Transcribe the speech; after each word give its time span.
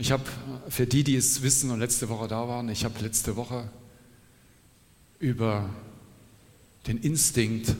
Ich 0.00 0.12
habe 0.12 0.22
für 0.68 0.86
die, 0.86 1.02
die 1.02 1.16
es 1.16 1.42
wissen 1.42 1.72
und 1.72 1.80
letzte 1.80 2.08
Woche 2.08 2.28
da 2.28 2.46
waren, 2.46 2.68
ich 2.68 2.84
habe 2.84 3.00
letzte 3.00 3.34
Woche 3.34 3.68
über 5.18 5.68
den 6.86 6.98
Instinkt 6.98 7.74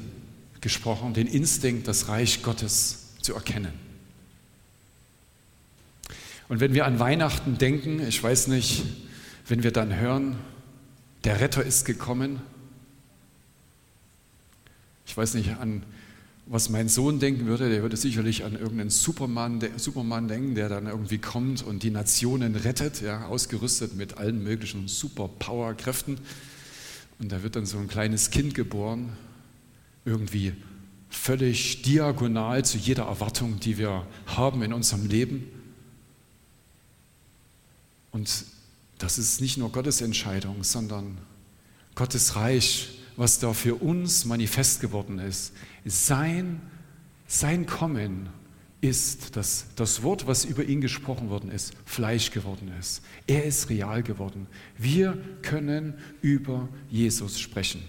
gesprochen, 0.60 1.14
den 1.14 1.28
Instinkt, 1.28 1.86
das 1.86 2.08
Reich 2.08 2.42
Gottes 2.42 3.14
zu 3.22 3.34
erkennen. 3.34 3.72
Und 6.48 6.58
wenn 6.58 6.74
wir 6.74 6.86
an 6.86 6.98
Weihnachten 6.98 7.56
denken, 7.56 8.00
ich 8.00 8.20
weiß 8.20 8.48
nicht, 8.48 8.82
wenn 9.46 9.62
wir 9.62 9.70
dann 9.70 9.94
hören, 9.94 10.38
der 11.22 11.40
Retter 11.40 11.62
ist 11.62 11.84
gekommen, 11.84 12.40
ich 15.06 15.16
weiß 15.16 15.34
nicht, 15.34 15.56
an 15.58 15.84
was 16.50 16.70
mein 16.70 16.88
Sohn 16.88 17.18
denken 17.18 17.46
würde, 17.46 17.68
der 17.68 17.82
würde 17.82 17.96
sicherlich 17.96 18.42
an 18.44 18.54
irgendeinen 18.54 18.88
Superman, 18.88 19.62
Superman 19.76 20.28
denken, 20.28 20.54
der 20.54 20.70
dann 20.70 20.86
irgendwie 20.86 21.18
kommt 21.18 21.62
und 21.62 21.82
die 21.82 21.90
Nationen 21.90 22.56
rettet, 22.56 23.02
ja, 23.02 23.26
ausgerüstet 23.26 23.94
mit 23.96 24.16
allen 24.16 24.42
möglichen 24.42 24.88
Superpower-Kräften. 24.88 26.18
Und 27.18 27.32
da 27.32 27.42
wird 27.42 27.56
dann 27.56 27.66
so 27.66 27.76
ein 27.78 27.88
kleines 27.88 28.30
Kind 28.30 28.54
geboren, 28.54 29.12
irgendwie 30.06 30.54
völlig 31.10 31.82
diagonal 31.82 32.64
zu 32.64 32.78
jeder 32.78 33.04
Erwartung, 33.04 33.60
die 33.60 33.76
wir 33.76 34.06
haben 34.26 34.62
in 34.62 34.72
unserem 34.72 35.06
Leben. 35.06 35.48
Und 38.10 38.46
das 38.96 39.18
ist 39.18 39.42
nicht 39.42 39.58
nur 39.58 39.70
Gottes 39.70 40.00
Entscheidung, 40.00 40.64
sondern 40.64 41.18
Gottes 41.94 42.36
Reich 42.36 42.98
was 43.18 43.40
da 43.40 43.52
für 43.52 43.74
uns 43.74 44.24
manifest 44.26 44.80
geworden 44.80 45.18
ist. 45.18 45.52
Sein, 45.90 46.60
sein 47.26 47.66
Kommen 47.66 48.28
ist, 48.80 49.36
dass 49.36 49.66
das 49.74 50.02
Wort, 50.02 50.26
was 50.26 50.44
über 50.44 50.62
ihn 50.64 50.80
gesprochen 50.80 51.30
worden 51.30 51.50
ist, 51.50 51.72
Fleisch 51.84 52.30
geworden 52.30 52.72
ist. 52.78 53.02
Er 53.26 53.44
ist 53.44 53.68
real 53.70 54.02
geworden. 54.02 54.46
Wir 54.76 55.18
können 55.42 55.94
über 56.22 56.68
Jesus 56.90 57.40
sprechen. 57.40 57.82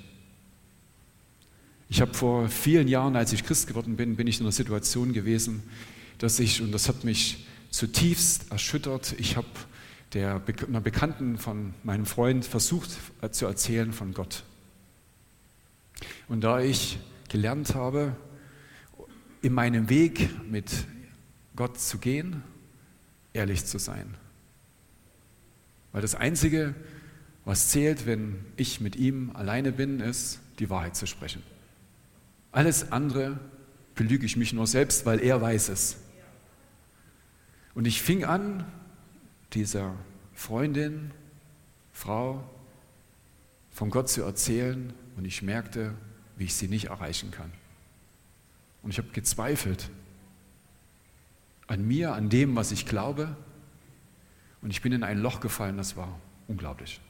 Ich 1.89 2.01
habe 2.01 2.13
vor 2.13 2.49
vielen 2.49 2.87
Jahren, 2.87 3.15
als 3.15 3.33
ich 3.33 3.43
Christ 3.43 3.67
geworden 3.67 3.95
bin, 3.95 4.15
bin 4.15 4.27
ich 4.27 4.39
in 4.39 4.45
einer 4.45 4.51
Situation 4.51 5.13
gewesen, 5.13 5.63
dass 6.19 6.39
ich, 6.39 6.61
und 6.61 6.71
das 6.71 6.87
hat 6.87 7.03
mich 7.03 7.47
zutiefst 7.71 8.51
erschüttert, 8.51 9.15
ich 9.17 9.37
habe 9.37 9.47
der, 10.13 10.41
einer 10.67 10.81
Bekannten 10.81 11.37
von 11.37 11.73
meinem 11.83 12.05
Freund 12.05 12.45
versucht 12.45 12.89
äh, 13.21 13.29
zu 13.29 13.45
erzählen 13.45 13.93
von 13.93 14.13
Gott. 14.13 14.43
Und 16.27 16.41
da 16.41 16.59
ich 16.61 16.97
gelernt 17.29 17.75
habe, 17.75 18.15
in 19.41 19.53
meinem 19.53 19.89
Weg 19.89 20.29
mit 20.49 20.85
Gott 21.55 21.79
zu 21.79 21.97
gehen, 21.97 22.43
ehrlich 23.33 23.65
zu 23.65 23.77
sein. 23.77 24.15
Weil 25.91 26.01
das 26.01 26.15
Einzige, 26.15 26.75
was 27.45 27.69
zählt, 27.69 28.05
wenn 28.05 28.45
ich 28.57 28.81
mit 28.81 28.95
ihm 28.95 29.31
alleine 29.33 29.71
bin, 29.71 29.99
ist, 29.99 30.39
die 30.59 30.69
Wahrheit 30.69 30.95
zu 30.95 31.05
sprechen. 31.05 31.41
Alles 32.51 32.91
andere 32.91 33.39
belüge 33.95 34.25
ich 34.25 34.37
mich 34.37 34.53
nur 34.53 34.67
selbst, 34.67 35.05
weil 35.05 35.19
er 35.19 35.41
weiß 35.41 35.69
es. 35.69 35.97
Und 37.75 37.85
ich 37.85 38.01
fing 38.01 38.23
an, 38.23 38.65
dieser 39.53 39.95
Freundin, 40.33 41.11
Frau, 41.91 42.43
von 43.71 43.89
Gott 43.89 44.09
zu 44.09 44.23
erzählen 44.23 44.93
und 45.15 45.25
ich 45.25 45.41
merkte, 45.41 45.93
wie 46.39 46.45
ich 46.45 46.55
sie 46.55 46.69
nicht 46.69 46.85
erreichen 46.85 47.31
kann. 47.31 47.51
Und 48.81 48.91
ich 48.91 48.97
habe 48.97 49.09
gezweifelt 49.09 49.91
an 51.67 51.85
mir, 51.85 52.13
an 52.13 52.29
dem, 52.29 52.55
was 52.55 52.71
ich 52.71 52.85
glaube. 52.85 53.35
Und 54.61 54.71
ich 54.71 54.81
bin 54.81 54.93
in 54.93 55.03
ein 55.03 55.19
Loch 55.19 55.41
gefallen, 55.41 55.75
das 55.75 55.97
war 55.97 56.17
unglaublich. 56.47 57.01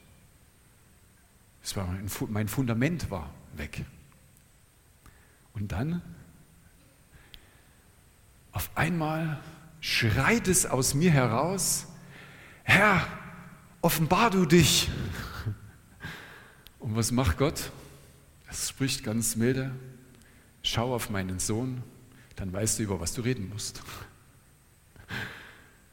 Es 1.62 1.76
war 1.76 1.88
ein, 1.88 2.10
mein 2.28 2.48
Fundament 2.48 3.10
war 3.12 3.32
weg. 3.54 3.84
Und 5.52 5.70
dann, 5.70 6.02
auf 8.50 8.68
einmal 8.74 9.40
schreit 9.80 10.48
es 10.48 10.66
aus 10.66 10.94
mir 10.94 11.12
heraus, 11.12 11.86
Herr, 12.64 13.06
offenbar 13.80 14.30
du 14.30 14.44
dich. 14.44 14.90
Und 16.80 16.96
was 16.96 17.12
macht 17.12 17.38
Gott? 17.38 17.70
Es 18.50 18.68
spricht 18.68 19.04
ganz 19.04 19.36
milde, 19.36 19.70
schau 20.62 20.94
auf 20.94 21.08
meinen 21.08 21.38
Sohn, 21.38 21.82
dann 22.36 22.52
weißt 22.52 22.78
du, 22.78 22.82
über 22.82 23.00
was 23.00 23.14
du 23.14 23.22
reden 23.22 23.48
musst. 23.48 23.82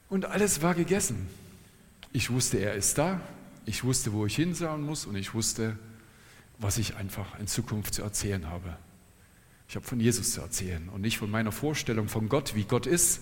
Und 0.10 0.26
alles 0.26 0.62
war 0.62 0.74
gegessen. 0.74 1.28
Ich 2.14 2.32
wusste, 2.32 2.58
er 2.58 2.74
ist 2.74 2.98
da, 2.98 3.22
ich 3.66 3.84
wusste, 3.84 4.14
wo 4.14 4.26
ich 4.26 4.36
hinschauen 4.36 4.82
muss 4.82 5.06
und 5.06 5.16
ich 5.16 5.34
wusste, 5.34 5.78
was 6.58 6.78
ich 6.78 6.96
einfach 6.96 7.38
in 7.40 7.48
Zukunft 7.48 7.94
zu 7.94 8.02
erzählen 8.02 8.48
habe. 8.48 8.78
Ich 9.70 9.76
habe 9.76 9.86
von 9.86 10.00
Jesus 10.00 10.32
zu 10.32 10.42
erzählen 10.42 10.90
und 10.90 11.02
nicht 11.02 11.18
von 11.18 11.30
meiner 11.30 11.52
Vorstellung 11.52 12.08
von 12.08 12.30
Gott, 12.30 12.56
wie 12.56 12.64
Gott 12.64 12.88
ist, 12.88 13.22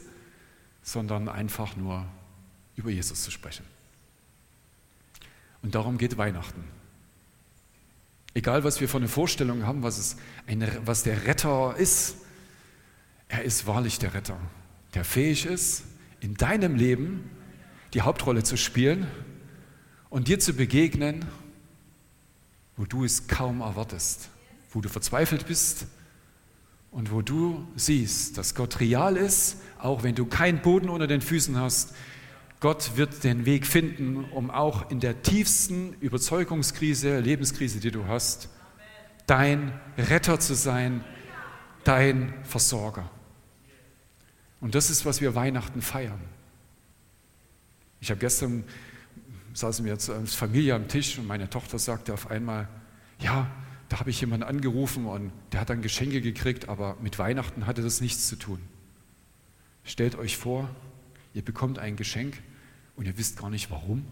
sondern 0.83 1.27
einfach 1.27 1.75
nur 1.75 2.05
über 2.75 2.91
Jesus 2.91 3.23
zu 3.23 3.31
sprechen. 3.31 3.65
Und 5.63 5.73
darum 5.73 5.97
geht 5.97 6.17
Weihnachten. 6.17 6.63
Egal, 8.35 8.65
was 8.65 8.81
wir 8.81 8.89
von 8.89 9.01
eine 9.01 9.07
Vorstellung 9.07 9.65
haben, 9.65 9.81
was, 9.81 9.97
es 9.97 10.17
eine, 10.45 10.69
was 10.85 11.03
der 11.03 11.25
Retter 11.25 11.73
ist, 11.77 12.17
er 13.29 13.43
ist 13.43 13.65
wahrlich 13.65 13.97
der 13.97 14.13
Retter, 14.13 14.37
der 14.93 15.05
fähig 15.05 15.45
ist, 15.45 15.85
in 16.19 16.35
deinem 16.35 16.75
Leben 16.75 17.29
die 17.93 18.01
Hauptrolle 18.01 18.43
zu 18.43 18.57
spielen 18.57 19.07
und 20.09 20.27
dir 20.27 20.37
zu 20.37 20.53
begegnen, 20.53 21.23
wo 22.75 22.83
du 22.83 23.05
es 23.05 23.27
kaum 23.27 23.61
erwartest, 23.61 24.27
wo 24.73 24.81
du 24.81 24.89
verzweifelt 24.89 25.47
bist 25.47 25.87
und 26.91 27.13
wo 27.13 27.21
du 27.21 27.65
siehst, 27.77 28.37
dass 28.37 28.53
Gott 28.53 28.81
real 28.81 29.15
ist, 29.15 29.61
auch 29.79 30.03
wenn 30.03 30.13
du 30.13 30.25
keinen 30.25 30.61
Boden 30.61 30.89
unter 30.89 31.07
den 31.07 31.21
Füßen 31.21 31.57
hast, 31.57 31.93
Gott 32.65 32.97
wird 32.97 33.23
den 33.23 33.45
Weg 33.45 33.67
finden, 33.67 34.25
um 34.31 34.49
auch 34.49 34.89
in 34.89 34.99
der 34.99 35.21
tiefsten 35.21 35.93
Überzeugungskrise, 35.99 37.19
Lebenskrise, 37.19 37.79
die 37.79 37.91
du 37.91 38.07
hast, 38.07 38.49
dein 39.27 39.79
Retter 39.99 40.39
zu 40.39 40.55
sein, 40.55 41.05
dein 41.83 42.33
Versorger. 42.43 43.07
Und 44.61 44.73
das 44.73 44.89
ist, 44.89 45.05
was 45.05 45.21
wir 45.21 45.35
Weihnachten 45.35 45.83
feiern. 45.83 46.19
Ich 47.99 48.09
habe 48.09 48.19
gestern, 48.19 48.63
saßen 49.53 49.85
wir 49.85 49.91
jetzt 49.91 50.09
als 50.09 50.33
Familie 50.33 50.73
am 50.73 50.87
Tisch 50.87 51.19
und 51.19 51.27
meine 51.27 51.47
Tochter 51.51 51.77
sagte 51.77 52.15
auf 52.15 52.31
einmal, 52.31 52.67
ja, 53.19 53.47
da 53.89 53.99
habe 53.99 54.09
ich 54.09 54.19
jemanden 54.21 54.47
angerufen 54.47 55.05
und 55.05 55.31
der 55.51 55.61
hat 55.61 55.69
dann 55.69 55.83
Geschenke 55.83 56.19
gekriegt, 56.19 56.67
aber 56.67 56.97
mit 56.99 57.19
Weihnachten 57.19 57.67
hatte 57.67 57.83
das 57.83 58.01
nichts 58.01 58.27
zu 58.27 58.37
tun. 58.37 58.59
Stellt 59.83 60.15
euch 60.15 60.35
vor, 60.35 60.67
ihr 61.35 61.45
bekommt 61.45 61.77
ein 61.77 61.95
Geschenk 61.95 62.41
und 62.95 63.05
ihr 63.05 63.17
wisst 63.17 63.37
gar 63.37 63.49
nicht 63.49 63.69
warum. 63.71 64.05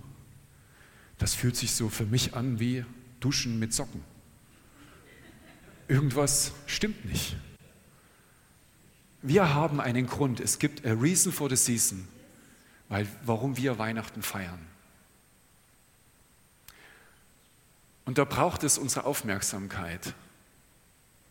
Das 1.17 1.35
fühlt 1.35 1.55
sich 1.55 1.73
so 1.73 1.89
für 1.89 2.05
mich 2.05 2.35
an 2.35 2.59
wie 2.59 2.85
Duschen 3.19 3.59
mit 3.59 3.73
Socken. 3.73 4.03
Irgendwas 5.87 6.51
stimmt 6.65 7.05
nicht. 7.05 7.35
Wir 9.21 9.53
haben 9.53 9.79
einen 9.79 10.07
Grund. 10.07 10.39
Es 10.39 10.59
gibt 10.59 10.85
a 10.85 10.91
reason 10.91 11.31
for 11.31 11.49
the 11.49 11.55
season, 11.55 12.07
weil, 12.89 13.07
warum 13.25 13.55
wir 13.57 13.77
Weihnachten 13.77 14.21
feiern. 14.21 14.59
Und 18.05 18.17
da 18.17 18.25
braucht 18.25 18.63
es 18.63 18.77
unsere 18.77 19.05
Aufmerksamkeit. 19.05 20.13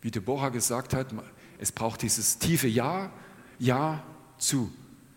Wie 0.01 0.09
Deborah 0.11 0.49
gesagt 0.49 0.93
hat, 0.93 1.13
es 1.59 1.71
braucht 1.71 2.01
dieses 2.01 2.39
tiefe 2.39 2.67
Ja, 2.67 3.11
Ja 3.59 4.03
zu 4.37 4.73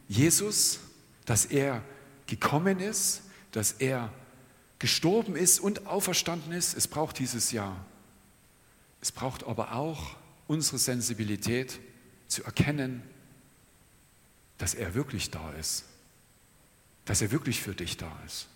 Jesus, 0.07 0.81
dass 1.25 1.47
er 1.47 1.83
gekommen 2.27 2.81
ist, 2.81 3.23
dass 3.53 3.73
er 3.73 4.13
gestorben 4.79 5.37
ist 5.37 5.61
und 5.61 5.87
auferstanden 5.87 6.53
ist. 6.53 6.77
Es 6.77 6.89
braucht 6.89 7.19
dieses 7.19 7.53
Jahr. 7.53 7.85
Es 9.01 9.13
braucht 9.13 9.45
aber 9.45 9.73
auch 9.73 10.17
unsere 10.47 10.79
Sensibilität 10.79 11.81
zu 12.29 12.45
erkennen, 12.45 13.03
dass 14.59 14.75
er 14.75 14.95
wirklich 14.95 15.31
da 15.31 15.53
ist, 15.53 15.85
dass 17.05 17.23
er 17.23 17.31
wirklich 17.31 17.63
für 17.63 17.75
dich 17.75 17.97
da 17.97 18.13
ist. 18.27 18.49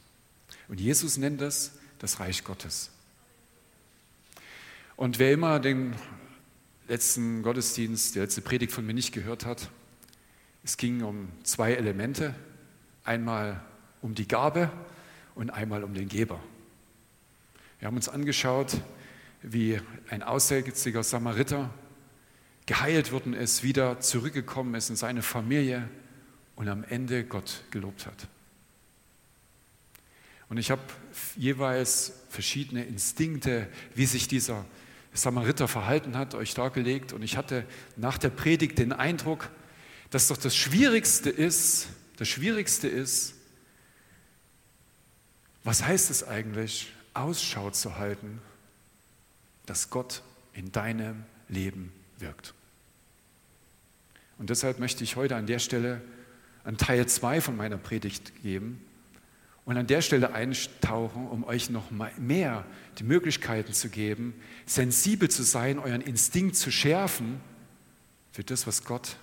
Und 0.69 0.81
Jesus 0.81 1.17
nennt 1.17 1.41
das 1.41 1.73
das 1.99 2.21
Reich 2.21 2.45
Gottes. 2.45 2.91
Und 4.97 5.19
wer 5.19 5.33
immer 5.33 5.61
den 5.61 5.95
letzten 6.89 7.43
Gottesdienst, 7.43 8.15
die 8.15 8.19
letzte 8.19 8.41
Predigt 8.41 8.73
von 8.73 8.85
mir 8.85 8.95
nicht 8.95 9.13
gehört 9.13 9.47
hat, 9.47 9.71
es 10.63 10.77
ging 10.77 11.03
um 11.03 11.29
zwei 11.43 11.73
Elemente. 11.73 12.35
Einmal 13.05 13.65
um 14.03 14.15
die 14.15 14.29
Gabe 14.29 14.71
und 15.35 15.51
einmal 15.51 15.85
um 15.85 15.95
den 15.95 16.09
Geber. 16.09 16.41
Wir 17.79 17.87
haben 17.87 17.97
uns 17.97 18.09
angeschaut, 18.09 18.81
wie 19.43 19.81
ein 20.09 20.23
aussätziger 20.23 21.03
Samariter 21.03 21.71
geheilt 22.67 23.11
worden 23.11 23.35
ist, 23.35 23.63
wieder 23.63 24.01
zurückgekommen 24.01 24.75
ist 24.75 24.91
in 24.91 24.97
seine 24.97 25.23
Familie 25.23 25.89
und 26.57 26.69
am 26.69 26.85
Ende 26.85 27.25
Gott 27.25 27.65
gelobt 27.71 28.07
hat. 28.07 28.29
Und 30.51 30.59
ich 30.59 30.71
habe 30.71 30.83
jeweils 31.37 32.13
verschiedene 32.29 32.85
Instinkte, 32.85 33.69
wie 33.95 34.07
sich 34.07 34.29
dieser 34.29 34.65
Samariter 35.15 35.69
verhalten 35.69 36.17
hat, 36.19 36.35
euch 36.35 36.55
dargelegt. 36.55 37.13
Und 37.13 37.23
ich 37.23 37.37
hatte 37.37 37.65
nach 37.97 38.19
der 38.19 38.31
Predigt 38.31 38.79
den 38.79 38.93
Eindruck, 38.93 39.49
dass 40.11 40.29
doch 40.29 40.37
das 40.37 40.57
Schwierigste 40.57 41.31
ist, 41.31 41.89
das 42.17 42.29
Schwierigste 42.29 42.89
ist, 42.89 43.35
was 45.65 45.85
heißt 45.85 46.11
es 46.11 46.27
eigentlich, 46.27 46.93
Ausschau 47.15 47.71
zu 47.71 47.97
halten, 47.99 48.41
dass 49.67 49.91
Gott 49.91 50.23
in 50.53 50.73
deinem 50.73 51.25
Leben 51.49 51.93
wirkt. 52.19 52.55
Und 54.39 54.51
deshalb 54.51 54.79
möchte 54.79 55.05
ich 55.05 55.17
heute 55.17 55.37
an 55.37 55.47
der 55.47 55.59
Stelle 55.59 56.01
an 56.65 56.77
Teil 56.77 57.07
2 57.07 57.41
von 57.41 57.57
meiner 57.57 57.79
Predigt 57.79 58.43
geben 58.43 58.85
und 59.65 59.77
an 59.77 59.87
der 59.87 60.03
Stelle 60.03 60.33
eintauchen, 60.33 61.29
um 61.29 61.45
euch 61.45 61.71
noch 61.71 61.91
mehr 62.19 62.65
die 62.99 63.05
Möglichkeiten 63.05 63.73
zu 63.73 63.89
geben, 63.89 64.35
sensibel 64.67 65.31
zu 65.31 65.43
sein, 65.43 65.79
euren 65.79 66.01
Instinkt 66.01 66.57
zu 66.57 66.71
schärfen 66.71 67.41
für 68.33 68.45
das, 68.45 68.67
was 68.67 68.85
Gott 68.85 69.17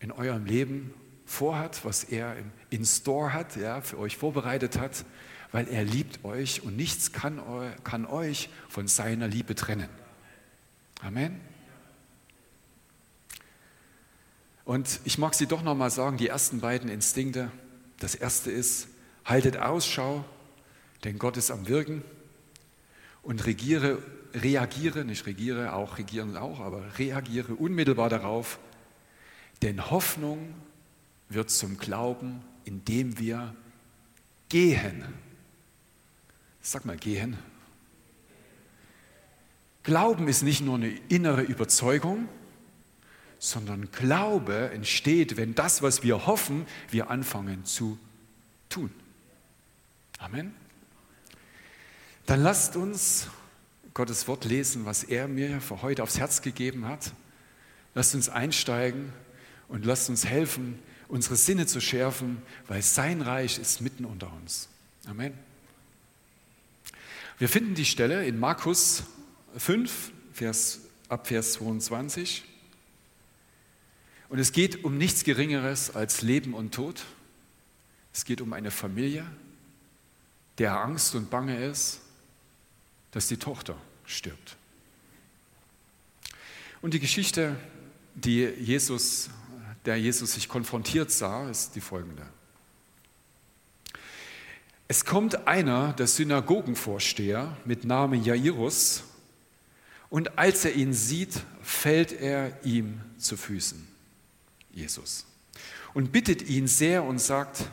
in 0.00 0.12
eurem 0.12 0.44
Leben 0.44 0.94
vorhat, 1.28 1.84
was 1.84 2.04
er 2.04 2.36
in 2.70 2.84
Store 2.84 3.32
hat, 3.32 3.56
ja, 3.56 3.80
für 3.80 3.98
euch 3.98 4.16
vorbereitet 4.16 4.78
hat, 4.78 5.04
weil 5.52 5.68
er 5.68 5.84
liebt 5.84 6.24
euch 6.24 6.62
und 6.62 6.76
nichts 6.76 7.12
kann, 7.12 7.40
kann 7.84 8.06
euch 8.06 8.48
von 8.68 8.88
seiner 8.88 9.28
Liebe 9.28 9.54
trennen. 9.54 9.88
Amen. 11.02 11.40
Und 14.64 15.00
ich 15.04 15.16
mag 15.16 15.34
sie 15.34 15.46
doch 15.46 15.62
noch 15.62 15.74
mal 15.74 15.90
sagen, 15.90 16.16
die 16.16 16.28
ersten 16.28 16.60
beiden 16.60 16.90
Instinkte. 16.90 17.50
Das 18.00 18.14
erste 18.14 18.50
ist, 18.50 18.88
haltet 19.24 19.56
Ausschau, 19.56 20.24
denn 21.04 21.18
Gott 21.18 21.36
ist 21.36 21.50
am 21.50 21.68
Wirken 21.68 22.02
und 23.22 23.46
regiere, 23.46 24.02
reagiere, 24.34 25.04
nicht 25.04 25.26
regiere, 25.26 25.72
auch 25.72 25.98
regieren 25.98 26.36
auch, 26.36 26.60
aber 26.60 26.98
reagiere 26.98 27.54
unmittelbar 27.54 28.08
darauf, 28.08 28.58
denn 29.62 29.90
Hoffnung 29.90 30.54
wird 31.28 31.50
zum 31.50 31.78
Glauben, 31.78 32.42
indem 32.64 33.18
wir 33.18 33.54
gehen. 34.48 35.04
Sag 36.60 36.84
mal, 36.84 36.96
gehen. 36.96 37.36
Glauben 39.82 40.28
ist 40.28 40.42
nicht 40.42 40.60
nur 40.60 40.74
eine 40.74 40.90
innere 41.08 41.42
Überzeugung, 41.42 42.28
sondern 43.38 43.90
Glaube 43.92 44.70
entsteht, 44.70 45.36
wenn 45.36 45.54
das, 45.54 45.82
was 45.82 46.02
wir 46.02 46.26
hoffen, 46.26 46.66
wir 46.90 47.10
anfangen 47.10 47.64
zu 47.64 47.98
tun. 48.68 48.90
Amen. 50.18 50.52
Dann 52.26 52.42
lasst 52.42 52.76
uns 52.76 53.28
Gottes 53.94 54.28
Wort 54.28 54.44
lesen, 54.44 54.84
was 54.84 55.04
er 55.04 55.28
mir 55.28 55.60
für 55.60 55.80
heute 55.82 56.02
aufs 56.02 56.18
Herz 56.18 56.42
gegeben 56.42 56.86
hat. 56.86 57.12
Lasst 57.94 58.14
uns 58.14 58.28
einsteigen 58.28 59.12
und 59.68 59.86
lasst 59.86 60.10
uns 60.10 60.26
helfen, 60.26 60.78
unsere 61.08 61.36
Sinne 61.36 61.66
zu 61.66 61.80
schärfen, 61.80 62.42
weil 62.66 62.82
sein 62.82 63.22
Reich 63.22 63.58
ist 63.58 63.80
mitten 63.80 64.04
unter 64.04 64.32
uns. 64.32 64.68
Amen. 65.06 65.32
Wir 67.38 67.48
finden 67.48 67.74
die 67.74 67.84
Stelle 67.84 68.26
in 68.26 68.38
Markus 68.38 69.04
5, 69.56 70.12
Vers, 70.32 70.80
ab 71.08 71.26
Vers 71.28 71.52
22. 71.54 72.44
Und 74.28 74.38
es 74.38 74.52
geht 74.52 74.84
um 74.84 74.98
nichts 74.98 75.24
Geringeres 75.24 75.94
als 75.94 76.22
Leben 76.22 76.52
und 76.52 76.74
Tod. 76.74 77.04
Es 78.12 78.24
geht 78.24 78.40
um 78.40 78.52
eine 78.52 78.70
Familie, 78.70 79.24
der 80.58 80.80
Angst 80.80 81.14
und 81.14 81.30
Bange 81.30 81.64
ist, 81.64 82.00
dass 83.12 83.28
die 83.28 83.36
Tochter 83.36 83.76
stirbt. 84.04 84.56
Und 86.82 86.94
die 86.94 87.00
Geschichte, 87.00 87.56
die 88.14 88.44
Jesus, 88.44 89.30
der 89.88 89.96
Jesus 89.96 90.34
sich 90.34 90.50
konfrontiert 90.50 91.10
sah, 91.10 91.48
ist 91.48 91.74
die 91.74 91.80
folgende. 91.80 92.26
Es 94.86 95.06
kommt 95.06 95.48
einer, 95.48 95.94
der 95.94 96.06
Synagogenvorsteher 96.06 97.56
mit 97.64 97.86
Namen 97.86 98.22
Jairus, 98.22 99.04
und 100.10 100.38
als 100.38 100.66
er 100.66 100.74
ihn 100.74 100.92
sieht, 100.92 101.40
fällt 101.62 102.12
er 102.12 102.62
ihm 102.66 103.00
zu 103.16 103.38
Füßen, 103.38 103.88
Jesus, 104.70 105.24
und 105.94 106.12
bittet 106.12 106.42
ihn 106.50 106.66
sehr 106.66 107.02
und 107.04 107.18
sagt, 107.18 107.70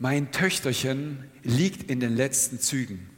mein 0.00 0.32
Töchterchen 0.32 1.30
liegt 1.44 1.88
in 1.88 2.00
den 2.00 2.16
letzten 2.16 2.58
Zügen. 2.58 3.08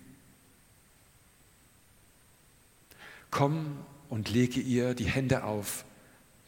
Komm 3.31 3.79
und 4.11 4.29
lege 4.29 4.61
ihr 4.61 4.93
die 4.93 5.07
Hände 5.07 5.45
auf, 5.45 5.87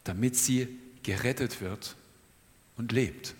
damit 0.03 0.35
sie 0.35 0.67
gerettet 1.07 1.61
wird 1.61 1.95
und 2.75 2.91
lebt. 2.91 3.33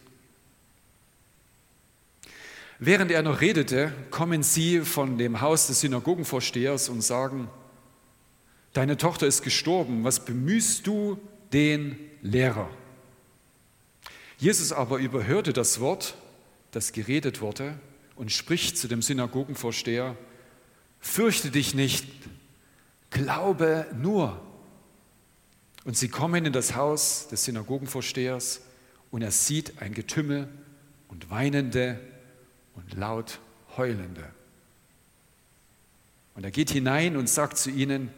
Während 2.80 3.12
er 3.12 3.24
noch 3.24 3.42
redete, 3.42 3.92
kommen 4.10 4.42
sie 4.42 4.80
von 4.82 5.18
dem 5.18 5.42
Haus 5.42 5.68
des 5.68 5.82
Synagogenvorstehers 5.82 6.88
und 6.88 7.02
sagen, 7.02 7.50
deine 8.72 8.96
Tochter 8.96 9.28
ist 9.28 9.42
gestorben, 9.42 10.06
was 10.06 10.24
bemühst 10.24 10.88
du 10.88 11.20
den 11.52 12.00
Lehrer? 12.22 12.70
Jesus 14.38 14.72
aber 14.72 15.00
überhörte 15.00 15.52
das 15.52 15.82
Wort, 15.82 16.16
das 16.72 16.94
geredet 16.94 17.42
wurde, 17.42 17.78
und 18.16 18.32
spricht 18.32 18.78
zu 18.78 18.88
dem 18.88 19.02
Synagogenvorsteher, 19.02 20.16
fürchte 21.02 21.52
dich 21.52 21.74
nicht, 21.74 22.08
glaube 23.10 23.88
nur. 23.94 24.42
Und 25.88 25.96
sie 25.96 26.10
kommen 26.10 26.46
in 26.46 26.52
das 26.52 26.76
Haus 26.76 27.30
des 27.30 27.46
Synagogenvorstehers 27.46 28.60
und 29.10 29.22
er 29.22 29.32
sieht 29.32 29.82
ein 29.82 29.94
Getümmel 29.94 30.50
und 31.08 31.30
weinende 31.30 31.98
und 32.76 32.94
laut 32.94 33.40
heulende. 33.78 34.26
Und 36.36 36.44
er 36.44 36.52
geht 36.52 36.72
hinein 36.72 37.16
und 37.16 37.30
sagt 37.30 37.58
zu 37.58 37.70
ihnen, 37.70 38.10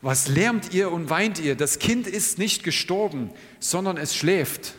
was 0.00 0.28
lärmt 0.28 0.72
ihr 0.72 0.90
und 0.90 1.10
weint 1.10 1.38
ihr? 1.38 1.54
Das 1.54 1.78
Kind 1.78 2.06
ist 2.06 2.38
nicht 2.38 2.64
gestorben, 2.64 3.30
sondern 3.60 3.98
es 3.98 4.16
schläft. 4.16 4.72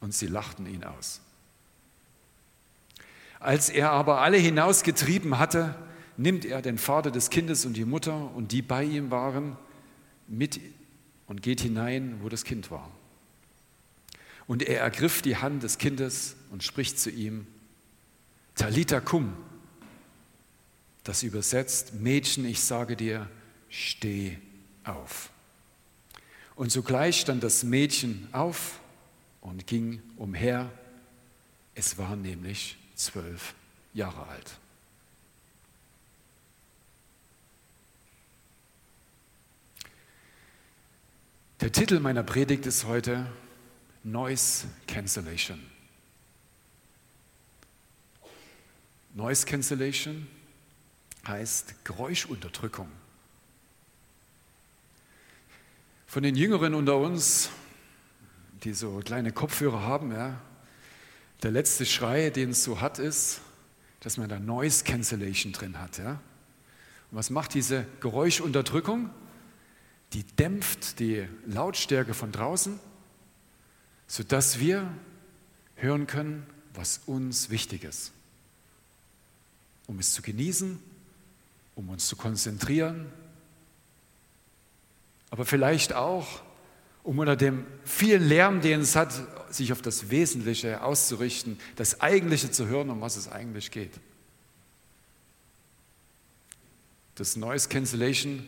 Und 0.00 0.12
sie 0.12 0.26
lachten 0.26 0.66
ihn 0.66 0.84
aus. 0.84 1.22
Als 3.40 3.70
er 3.70 3.92
aber 3.92 4.20
alle 4.20 4.36
hinausgetrieben 4.36 5.38
hatte, 5.38 5.74
nimmt 6.18 6.44
er 6.44 6.60
den 6.60 6.76
Vater 6.76 7.10
des 7.10 7.30
Kindes 7.30 7.64
und 7.64 7.78
die 7.78 7.86
Mutter 7.86 8.30
und 8.34 8.52
die 8.52 8.60
bei 8.60 8.84
ihm 8.84 9.10
waren 9.10 9.56
mit 10.28 10.60
und 11.26 11.42
geht 11.42 11.60
hinein, 11.60 12.18
wo 12.22 12.28
das 12.28 12.44
Kind 12.44 12.70
war. 12.70 12.90
Und 14.46 14.62
er 14.62 14.80
ergriff 14.80 15.22
die 15.22 15.36
Hand 15.36 15.62
des 15.62 15.78
Kindes 15.78 16.36
und 16.50 16.62
spricht 16.62 16.98
zu 16.98 17.10
ihm, 17.10 17.46
Talita 18.54 19.00
cum, 19.00 19.34
das 21.02 21.22
übersetzt, 21.22 21.94
Mädchen, 21.94 22.44
ich 22.44 22.62
sage 22.62 22.96
dir, 22.96 23.28
steh 23.68 24.38
auf. 24.84 25.30
Und 26.56 26.70
sogleich 26.70 27.20
stand 27.20 27.42
das 27.42 27.64
Mädchen 27.64 28.28
auf 28.32 28.80
und 29.40 29.66
ging 29.66 30.02
umher. 30.16 30.70
Es 31.74 31.98
war 31.98 32.14
nämlich 32.14 32.76
zwölf 32.94 33.54
Jahre 33.92 34.26
alt. 34.28 34.58
Der 41.60 41.70
Titel 41.70 42.00
meiner 42.00 42.24
Predigt 42.24 42.66
ist 42.66 42.84
heute 42.84 43.26
Noise 44.02 44.66
Cancellation. 44.88 45.60
Noise 49.14 49.46
Cancellation 49.46 50.26
heißt 51.28 51.84
Geräuschunterdrückung. 51.84 52.88
Von 56.08 56.24
den 56.24 56.34
Jüngeren 56.34 56.74
unter 56.74 56.98
uns, 56.98 57.50
die 58.64 58.74
so 58.74 59.00
kleine 59.04 59.30
Kopfhörer 59.30 59.82
haben, 59.82 60.10
ja, 60.10 60.40
der 61.44 61.52
letzte 61.52 61.86
Schrei, 61.86 62.30
den 62.30 62.50
es 62.50 62.64
so 62.64 62.80
hat, 62.80 62.98
ist, 62.98 63.40
dass 64.00 64.16
man 64.16 64.28
da 64.28 64.40
Noise 64.40 64.82
Cancellation 64.82 65.52
drin 65.52 65.78
hat. 65.78 65.98
Ja. 65.98 66.20
Und 67.12 67.18
was 67.18 67.30
macht 67.30 67.54
diese 67.54 67.86
Geräuschunterdrückung? 68.00 69.10
Die 70.14 70.24
dämpft 70.24 71.00
die 71.00 71.28
Lautstärke 71.46 72.14
von 72.14 72.32
draußen 72.32 72.80
sodass 74.06 74.60
wir 74.60 74.92
hören 75.76 76.06
können, 76.06 76.46
was 76.72 77.00
uns 77.06 77.50
wichtig 77.50 77.84
ist. 77.84 78.12
Um 79.86 79.98
es 79.98 80.12
zu 80.12 80.22
genießen, 80.22 80.78
um 81.74 81.88
uns 81.88 82.06
zu 82.06 82.16
konzentrieren, 82.16 83.12
aber 85.30 85.44
vielleicht 85.44 85.92
auch, 85.92 86.42
um 87.02 87.18
unter 87.18 87.36
dem 87.36 87.66
vielen 87.84 88.22
Lärm, 88.22 88.60
den 88.60 88.80
es 88.80 88.94
hat, 88.94 89.12
sich 89.52 89.72
auf 89.72 89.82
das 89.82 90.10
Wesentliche 90.10 90.82
auszurichten, 90.82 91.58
das 91.76 92.00
Eigentliche 92.00 92.50
zu 92.50 92.66
hören, 92.66 92.88
um 92.90 93.00
was 93.00 93.16
es 93.16 93.28
eigentlich 93.28 93.70
geht. 93.72 93.98
Das 97.16 97.36
Noise 97.36 97.68
Cancellation 97.68 98.46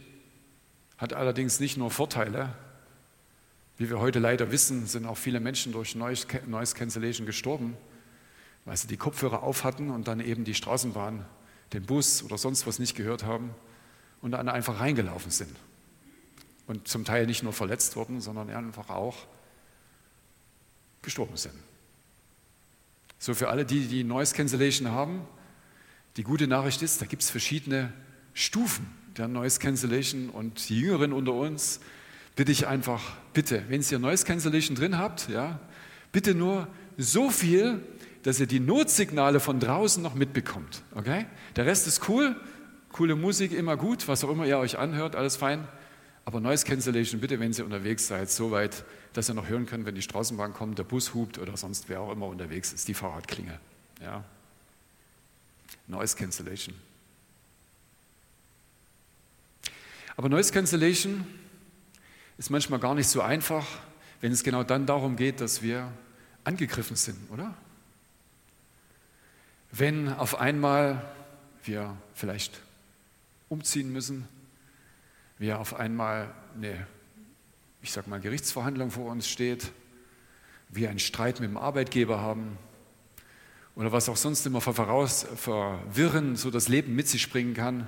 hat 0.98 1.12
allerdings 1.12 1.60
nicht 1.60 1.76
nur 1.76 1.90
Vorteile. 1.90 2.54
Wie 3.78 3.90
wir 3.90 4.00
heute 4.00 4.18
leider 4.18 4.50
wissen, 4.50 4.86
sind 4.86 5.04
auch 5.06 5.18
viele 5.18 5.40
Menschen 5.40 5.72
durch 5.72 5.94
Noise 5.94 6.26
Cancellation 6.74 7.26
gestorben, 7.26 7.76
weil 8.64 8.76
sie 8.76 8.86
die 8.86 8.96
Kopfhörer 8.96 9.42
auf 9.42 9.64
hatten 9.64 9.90
und 9.90 10.08
dann 10.08 10.20
eben 10.20 10.44
die 10.44 10.54
Straßenbahn, 10.54 11.24
den 11.72 11.84
Bus 11.84 12.22
oder 12.22 12.38
sonst 12.38 12.66
was 12.66 12.78
nicht 12.78 12.96
gehört 12.96 13.24
haben 13.24 13.50
und 14.22 14.30
dann 14.30 14.48
einfach 14.48 14.80
reingelaufen 14.80 15.30
sind. 15.30 15.54
Und 16.66 16.88
zum 16.88 17.04
Teil 17.04 17.26
nicht 17.26 17.42
nur 17.42 17.52
verletzt 17.52 17.96
wurden, 17.96 18.20
sondern 18.20 18.50
einfach 18.50 18.88
auch 18.88 19.16
gestorben 21.02 21.36
sind. 21.36 21.54
So 23.18 23.34
für 23.34 23.48
alle, 23.48 23.64
die 23.64 23.86
die 23.86 24.04
Noise 24.04 24.34
Cancellation 24.34 24.90
haben, 24.90 25.26
die 26.16 26.22
gute 26.22 26.46
Nachricht 26.46 26.82
ist, 26.82 27.00
da 27.00 27.06
gibt 27.06 27.22
es 27.22 27.30
verschiedene 27.30 27.92
Stufen 28.32 28.90
der 29.16 29.28
Noise 29.28 29.58
Cancellation 29.58 30.30
und 30.30 30.68
die 30.68 30.80
Jüngeren 30.80 31.12
unter 31.12 31.32
uns 31.32 31.80
bitte 32.34 32.52
ich 32.52 32.66
einfach, 32.66 33.02
bitte, 33.32 33.64
wenn 33.68 33.82
ihr 33.82 33.98
Noise 33.98 34.24
Cancellation 34.24 34.76
drin 34.76 34.98
habt, 34.98 35.28
ja, 35.28 35.58
bitte 36.12 36.34
nur 36.34 36.68
so 36.98 37.30
viel, 37.30 37.80
dass 38.22 38.40
ihr 38.40 38.46
die 38.46 38.60
Notsignale 38.60 39.40
von 39.40 39.58
draußen 39.58 40.02
noch 40.02 40.14
mitbekommt. 40.14 40.82
Okay? 40.94 41.26
Der 41.56 41.64
Rest 41.64 41.86
ist 41.86 42.08
cool, 42.08 42.36
coole 42.92 43.16
Musik, 43.16 43.52
immer 43.52 43.76
gut, 43.76 44.06
was 44.08 44.22
auch 44.24 44.30
immer 44.30 44.46
ihr 44.46 44.58
euch 44.58 44.78
anhört, 44.78 45.16
alles 45.16 45.36
fein. 45.36 45.66
Aber 46.24 46.40
Noise 46.40 46.66
Cancellation 46.66 47.20
bitte, 47.20 47.38
wenn 47.38 47.52
ihr 47.52 47.64
unterwegs 47.64 48.08
seid, 48.08 48.30
so 48.30 48.50
weit, 48.50 48.84
dass 49.12 49.30
ihr 49.30 49.34
noch 49.34 49.48
hören 49.48 49.64
könnt, 49.64 49.86
wenn 49.86 49.94
die 49.94 50.02
Straßenbahn 50.02 50.52
kommt, 50.52 50.78
der 50.78 50.84
Bus 50.84 51.14
hupt 51.14 51.38
oder 51.38 51.56
sonst 51.56 51.88
wer 51.88 52.00
auch 52.00 52.12
immer 52.12 52.26
unterwegs 52.26 52.72
ist, 52.72 52.88
die 52.88 52.94
Fahrradklinge. 52.94 53.58
Ja? 54.02 54.24
Noise 55.86 56.16
Cancellation. 56.16 56.74
Aber 60.16 60.30
Noise 60.30 60.52
Cancellation 60.52 61.26
ist 62.38 62.50
manchmal 62.50 62.80
gar 62.80 62.94
nicht 62.94 63.08
so 63.08 63.20
einfach, 63.20 63.66
wenn 64.20 64.32
es 64.32 64.42
genau 64.42 64.62
dann 64.62 64.86
darum 64.86 65.16
geht, 65.16 65.42
dass 65.42 65.60
wir 65.60 65.92
angegriffen 66.44 66.96
sind, 66.96 67.18
oder? 67.30 67.54
Wenn 69.72 70.10
auf 70.12 70.40
einmal 70.40 71.04
wir 71.64 71.96
vielleicht 72.14 72.62
umziehen 73.50 73.92
müssen, 73.92 74.26
wir 75.38 75.60
auf 75.60 75.74
einmal 75.74 76.32
eine, 76.54 76.86
ich 77.82 77.92
sag 77.92 78.06
mal, 78.06 78.18
Gerichtsverhandlung 78.18 78.90
vor 78.90 79.10
uns 79.10 79.28
steht, 79.28 79.70
wir 80.70 80.88
einen 80.88 80.98
Streit 80.98 81.40
mit 81.40 81.50
dem 81.50 81.58
Arbeitgeber 81.58 82.20
haben 82.20 82.56
oder 83.74 83.92
was 83.92 84.08
auch 84.08 84.16
sonst 84.16 84.46
immer 84.46 84.62
verwirren, 84.62 86.36
so 86.36 86.50
das 86.50 86.68
Leben 86.68 86.94
mit 86.94 87.06
sich 87.06 87.30
bringen 87.30 87.52
kann, 87.52 87.86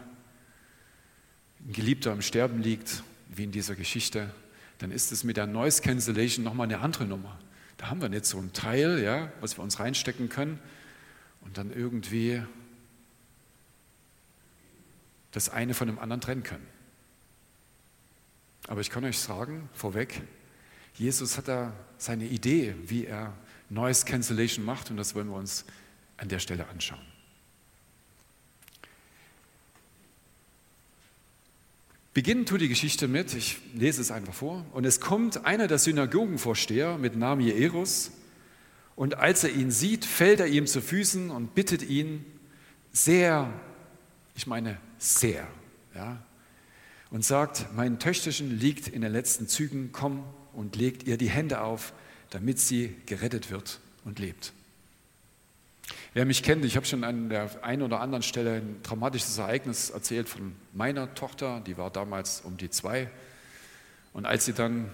ein 1.67 1.73
Geliebter 1.73 2.13
am 2.13 2.23
Sterben 2.23 2.63
liegt, 2.63 3.03
wie 3.29 3.45
in 3.45 3.53
dieser 3.53 3.75
Geschichte, 3.75 4.33
dann 4.79 4.91
ist 4.91 5.13
es 5.13 5.25
mit 5.25 5.37
der 5.37 5.47
Noise 5.47 5.83
Cancellation 5.83 6.45
nochmal 6.45 6.67
eine 6.67 6.81
andere 6.81 7.05
Nummer. 7.05 7.39
Da 7.77 7.91
haben 7.91 8.01
wir 8.01 8.09
nicht 8.09 8.27
so 8.27 8.39
ein 8.39 8.53
Teil, 8.53 9.01
ja, 9.03 9.33
was 9.41 9.59
wir 9.59 9.63
uns 9.63 9.79
reinstecken 9.79 10.29
können 10.29 10.59
und 11.41 11.59
dann 11.59 11.73
irgendwie 11.73 12.43
das 15.33 15.49
eine 15.49 15.75
von 15.75 15.87
dem 15.87 15.99
anderen 15.99 16.21
trennen 16.21 16.43
können. 16.43 16.67
Aber 18.67 18.81
ich 18.81 18.91
kann 18.91 19.05
euch 19.05 19.19
sagen, 19.19 19.69
vorweg, 19.73 20.23
Jesus 20.95 21.39
hat 21.39 21.49
da 21.49 21.73
seine 21.97 22.27
Idee, 22.27 22.75
wie 22.85 23.07
er 23.07 23.35
Noise 23.71 24.05
Cancellation 24.05 24.65
macht 24.65 24.91
und 24.91 24.97
das 24.97 25.15
wollen 25.15 25.29
wir 25.29 25.37
uns 25.37 25.65
an 26.17 26.29
der 26.29 26.39
Stelle 26.39 26.69
anschauen. 26.69 27.08
Beginnen 32.19 32.47
tut 32.47 32.61
die 32.61 32.69
Geschichte 32.69 33.07
mit, 33.07 33.33
ich 33.35 33.59
lese 33.75 34.01
es 34.01 34.11
einfach 34.11 34.35
vor, 34.35 34.67
und 34.73 34.85
es 34.85 34.99
kommt 34.99 35.47
einer 35.47 35.69
der 35.69 35.79
Synagogenvorsteher 35.79 36.99
mit 36.99 37.15
Namen 37.15 37.43
Jairus, 37.43 38.11
und 38.97 39.19
als 39.19 39.45
er 39.45 39.51
ihn 39.51 39.71
sieht, 39.71 40.05
fällt 40.05 40.41
er 40.41 40.49
ihm 40.49 40.67
zu 40.67 40.81
Füßen 40.81 41.31
und 41.31 41.55
bittet 41.55 41.89
ihn 41.89 42.25
sehr, 42.91 43.53
ich 44.35 44.49
meine 44.49 44.81
sehr, 44.99 45.47
ja, 45.95 46.21
und 47.13 47.25
sagt, 47.25 47.69
mein 47.77 48.01
Töchterchen 48.01 48.59
liegt 48.59 48.89
in 48.89 49.03
den 49.03 49.13
letzten 49.13 49.47
Zügen, 49.47 49.91
komm 49.93 50.25
und 50.53 50.75
legt 50.75 51.05
ihr 51.05 51.19
die 51.19 51.31
Hände 51.31 51.61
auf, 51.61 51.93
damit 52.31 52.59
sie 52.59 52.97
gerettet 53.07 53.53
wird 53.53 53.79
und 54.05 54.19
lebt. 54.19 54.53
Wer 56.15 56.25
mich 56.25 56.43
kennt, 56.43 56.65
ich 56.65 56.77
habe 56.77 56.87
schon 56.87 57.05
an 57.05 57.29
der 57.29 57.63
einen 57.63 57.83
oder 57.83 58.01
anderen 58.01 58.23
Stelle 58.23 58.55
ein 58.57 58.81
dramatisches 58.83 59.37
Ereignis 59.37 59.91
erzählt 59.91 60.29
von 60.29 60.55
meiner 60.73 61.15
Tochter, 61.15 61.61
die 61.67 61.77
war 61.77 61.91
damals 61.91 62.41
um 62.41 62.57
die 62.57 62.71
zwei. 62.71 63.11
Und 64.15 64.25
als 64.25 64.47
sie 64.47 64.55
dann 64.55 64.91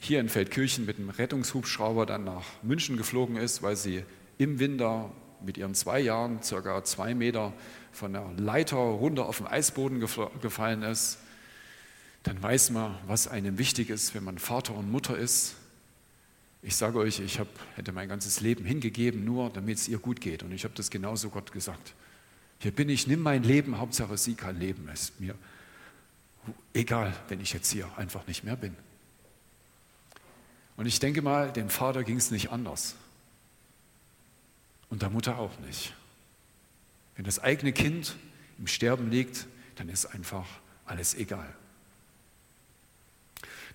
hier 0.00 0.20
in 0.20 0.30
Feldkirchen 0.30 0.86
mit 0.86 0.96
einem 0.96 1.10
Rettungshubschrauber 1.10 2.06
dann 2.06 2.24
nach 2.24 2.44
München 2.62 2.96
geflogen 2.96 3.36
ist, 3.36 3.62
weil 3.62 3.76
sie 3.76 4.04
im 4.38 4.58
Winter 4.58 5.10
mit 5.44 5.58
ihren 5.58 5.74
zwei 5.74 6.00
Jahren 6.00 6.42
circa 6.42 6.82
zwei 6.82 7.14
Meter 7.14 7.52
von 7.92 8.14
der 8.14 8.24
Leiter 8.38 8.76
runter 8.76 9.26
auf 9.26 9.38
den 9.38 9.46
Eisboden 9.46 10.00
gefallen 10.00 10.82
ist, 10.82 11.18
dann 12.22 12.42
weiß 12.42 12.70
man, 12.70 12.96
was 13.06 13.28
einem 13.28 13.58
wichtig 13.58 13.90
ist, 13.90 14.14
wenn 14.14 14.24
man 14.24 14.38
Vater 14.38 14.74
und 14.74 14.90
Mutter 14.90 15.16
ist 15.16 15.56
ich 16.62 16.74
sage 16.74 16.98
euch, 16.98 17.20
ich 17.20 17.38
hab, 17.38 17.48
hätte 17.76 17.92
mein 17.92 18.08
ganzes 18.08 18.40
Leben 18.40 18.64
hingegeben, 18.64 19.24
nur 19.24 19.50
damit 19.50 19.78
es 19.78 19.88
ihr 19.88 19.98
gut 19.98 20.20
geht. 20.20 20.42
Und 20.42 20.52
ich 20.52 20.64
habe 20.64 20.74
das 20.74 20.90
genauso 20.90 21.30
Gott 21.30 21.52
gesagt. 21.52 21.94
Hier 22.58 22.72
bin 22.72 22.88
ich, 22.88 23.06
nimm 23.06 23.20
mein 23.20 23.44
Leben, 23.44 23.78
Hauptsache 23.78 24.18
sie 24.18 24.34
kann 24.34 24.58
leben. 24.58 24.88
Es 24.92 25.02
ist 25.02 25.20
mir 25.20 25.34
egal, 26.74 27.14
wenn 27.28 27.40
ich 27.40 27.52
jetzt 27.52 27.70
hier 27.70 27.88
einfach 27.96 28.26
nicht 28.26 28.42
mehr 28.42 28.56
bin. 28.56 28.74
Und 30.76 30.86
ich 30.86 30.98
denke 30.98 31.22
mal, 31.22 31.52
dem 31.52 31.70
Vater 31.70 32.04
ging 32.04 32.16
es 32.16 32.30
nicht 32.30 32.50
anders. 32.50 32.96
Und 34.90 35.02
der 35.02 35.10
Mutter 35.10 35.38
auch 35.38 35.58
nicht. 35.60 35.94
Wenn 37.16 37.24
das 37.24 37.38
eigene 37.40 37.72
Kind 37.72 38.16
im 38.58 38.66
Sterben 38.66 39.10
liegt, 39.10 39.46
dann 39.76 39.88
ist 39.88 40.06
einfach 40.06 40.46
alles 40.86 41.14
egal. 41.14 41.54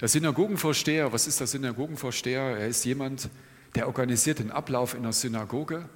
Der 0.03 0.09
Synagogenvorsteher, 0.09 1.13
was 1.13 1.27
ist 1.27 1.39
der 1.39 1.47
Synagogenvorsteher? 1.47 2.41
Er 2.41 2.67
ist 2.67 2.83
jemand, 2.83 3.29
der 3.73 3.87
organisiert 3.87 4.39
den 4.39 4.51
Ablauf 4.51 4.95
in 4.95 5.03
der 5.03 5.13
Synagoge. 5.13 5.87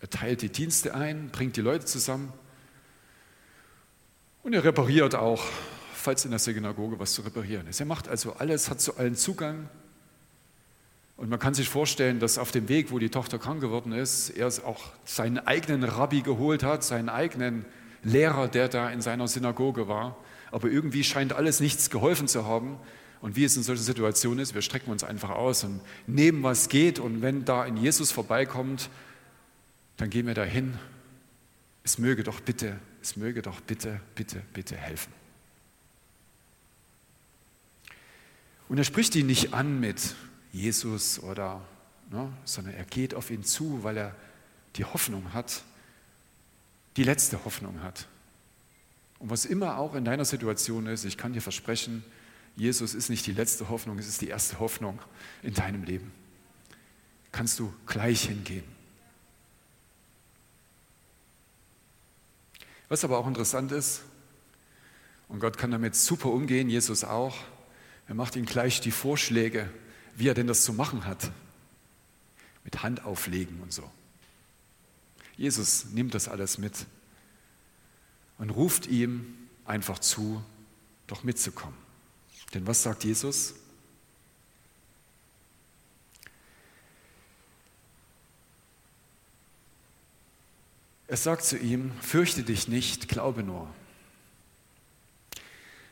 Er 0.00 0.08
teilt 0.08 0.40
die 0.40 0.48
Dienste 0.48 0.94
ein, 0.94 1.28
bringt 1.28 1.54
die 1.58 1.60
Leute 1.60 1.84
zusammen 1.84 2.32
und 4.42 4.54
er 4.54 4.64
repariert 4.64 5.14
auch, 5.14 5.44
falls 5.92 6.24
in 6.24 6.30
der 6.30 6.40
Synagoge 6.40 6.98
was 6.98 7.12
zu 7.12 7.20
reparieren 7.20 7.66
ist. 7.66 7.78
Er 7.78 7.84
macht 7.84 8.08
also 8.08 8.32
alles, 8.32 8.70
hat 8.70 8.80
zu 8.80 8.96
allen 8.96 9.16
Zugang. 9.16 9.68
Und 11.18 11.28
man 11.28 11.38
kann 11.38 11.52
sich 11.52 11.68
vorstellen, 11.68 12.20
dass 12.20 12.38
auf 12.38 12.52
dem 12.52 12.70
Weg, 12.70 12.90
wo 12.90 12.98
die 12.98 13.10
Tochter 13.10 13.38
krank 13.38 13.60
geworden 13.60 13.92
ist, 13.92 14.30
er 14.30 14.46
auch 14.64 14.92
seinen 15.04 15.46
eigenen 15.46 15.84
Rabbi 15.84 16.22
geholt 16.22 16.62
hat, 16.62 16.84
seinen 16.84 17.10
eigenen 17.10 17.66
Lehrer, 18.02 18.48
der 18.48 18.68
da 18.68 18.88
in 18.88 19.02
seiner 19.02 19.28
Synagoge 19.28 19.88
war. 19.88 20.16
Aber 20.50 20.70
irgendwie 20.70 21.04
scheint 21.04 21.34
alles 21.34 21.60
nichts 21.60 21.90
geholfen 21.90 22.28
zu 22.28 22.46
haben. 22.46 22.78
Und 23.20 23.36
wie 23.36 23.44
es 23.44 23.56
in 23.56 23.62
solchen 23.62 23.82
Situationen 23.82 24.38
ist, 24.40 24.54
wir 24.54 24.62
strecken 24.62 24.90
uns 24.90 25.04
einfach 25.04 25.30
aus 25.30 25.64
und 25.64 25.80
nehmen, 26.06 26.42
was 26.42 26.68
geht. 26.68 26.98
Und 26.98 27.22
wenn 27.22 27.44
da 27.44 27.62
ein 27.62 27.76
Jesus 27.76 28.12
vorbeikommt, 28.12 28.90
dann 29.96 30.10
gehen 30.10 30.26
wir 30.26 30.34
dahin. 30.34 30.78
Es 31.82 31.98
möge 31.98 32.22
doch 32.22 32.40
bitte, 32.40 32.78
es 33.00 33.16
möge 33.16 33.42
doch 33.42 33.60
bitte, 33.60 34.00
bitte, 34.14 34.42
bitte 34.52 34.76
helfen. 34.76 35.12
Und 38.68 38.78
er 38.78 38.84
spricht 38.84 39.14
ihn 39.14 39.26
nicht 39.26 39.54
an 39.54 39.78
mit 39.78 40.14
Jesus 40.52 41.22
oder, 41.22 41.62
ne, 42.10 42.32
sondern 42.44 42.74
er 42.74 42.84
geht 42.84 43.14
auf 43.14 43.30
ihn 43.30 43.44
zu, 43.44 43.84
weil 43.84 43.96
er 43.96 44.16
die 44.74 44.84
Hoffnung 44.84 45.32
hat, 45.32 45.62
die 46.96 47.04
letzte 47.04 47.44
Hoffnung 47.44 47.82
hat. 47.82 48.08
Und 49.18 49.30
was 49.30 49.44
immer 49.44 49.78
auch 49.78 49.94
in 49.94 50.04
deiner 50.04 50.24
Situation 50.24 50.86
ist, 50.86 51.04
ich 51.04 51.16
kann 51.16 51.32
dir 51.32 51.40
versprechen, 51.40 52.04
Jesus 52.56 52.94
ist 52.94 53.10
nicht 53.10 53.26
die 53.26 53.32
letzte 53.32 53.68
Hoffnung, 53.68 53.98
es 53.98 54.08
ist 54.08 54.22
die 54.22 54.28
erste 54.28 54.58
Hoffnung 54.58 54.98
in 55.42 55.52
deinem 55.52 55.84
Leben. 55.84 56.10
Kannst 57.30 57.58
du 57.58 57.72
gleich 57.86 58.22
hingehen. 58.24 58.64
Was 62.88 63.04
aber 63.04 63.18
auch 63.18 63.26
interessant 63.26 63.72
ist, 63.72 64.02
und 65.28 65.40
Gott 65.40 65.58
kann 65.58 65.70
damit 65.70 65.96
super 65.96 66.30
umgehen, 66.30 66.70
Jesus 66.70 67.04
auch, 67.04 67.36
er 68.08 68.14
macht 68.14 68.36
ihm 68.36 68.46
gleich 68.46 68.80
die 68.80 68.92
Vorschläge, 68.92 69.68
wie 70.14 70.28
er 70.28 70.34
denn 70.34 70.46
das 70.46 70.64
zu 70.64 70.72
machen 70.72 71.04
hat. 71.04 71.30
Mit 72.64 72.82
Hand 72.82 73.04
auflegen 73.04 73.60
und 73.60 73.72
so. 73.72 73.90
Jesus 75.36 75.86
nimmt 75.86 76.14
das 76.14 76.28
alles 76.28 76.58
mit 76.58 76.86
und 78.38 78.50
ruft 78.50 78.86
ihm 78.86 79.34
einfach 79.64 79.98
zu, 79.98 80.42
doch 81.06 81.24
mitzukommen. 81.24 81.85
Denn 82.54 82.66
was 82.66 82.82
sagt 82.82 83.04
Jesus? 83.04 83.54
Er 91.08 91.16
sagt 91.16 91.44
zu 91.44 91.56
ihm, 91.56 91.92
fürchte 92.00 92.42
dich 92.42 92.66
nicht, 92.66 93.08
glaube 93.08 93.42
nur. 93.42 93.68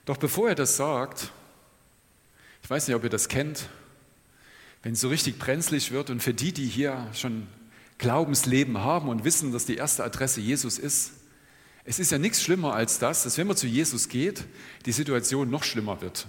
Doch 0.04 0.16
bevor 0.16 0.48
er 0.48 0.54
das 0.54 0.76
sagt, 0.76 1.30
ich 2.62 2.70
weiß 2.70 2.88
nicht, 2.88 2.96
ob 2.96 3.04
ihr 3.04 3.10
das 3.10 3.28
kennt, 3.28 3.68
wenn 4.82 4.92
es 4.92 5.00
so 5.00 5.08
richtig 5.08 5.38
brenzlig 5.38 5.92
wird 5.92 6.10
und 6.10 6.22
für 6.22 6.34
die, 6.34 6.52
die 6.52 6.66
hier 6.66 7.08
schon 7.14 7.46
Glaubensleben 7.98 8.78
haben 8.78 9.08
und 9.08 9.24
wissen, 9.24 9.52
dass 9.52 9.66
die 9.66 9.76
erste 9.76 10.04
Adresse 10.04 10.40
Jesus 10.40 10.78
ist, 10.78 11.12
es 11.84 11.98
ist 11.98 12.10
ja 12.10 12.18
nichts 12.18 12.42
schlimmer 12.42 12.74
als 12.74 12.98
das, 12.98 13.22
dass 13.22 13.38
wenn 13.38 13.46
man 13.46 13.56
zu 13.56 13.66
Jesus 13.66 14.08
geht, 14.08 14.44
die 14.84 14.92
Situation 14.92 15.48
noch 15.48 15.62
schlimmer 15.62 16.00
wird. 16.00 16.26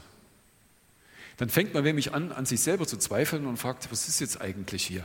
Dann 1.38 1.50
fängt 1.50 1.74
man 1.74 1.84
nämlich 1.84 2.14
an, 2.14 2.32
an 2.32 2.46
sich 2.46 2.62
selber 2.62 2.88
zu 2.88 2.98
zweifeln 2.98 3.46
und 3.46 3.58
fragt, 3.58 3.92
was 3.92 4.08
ist 4.08 4.20
jetzt 4.20 4.40
eigentlich 4.42 4.86
hier? 4.86 5.04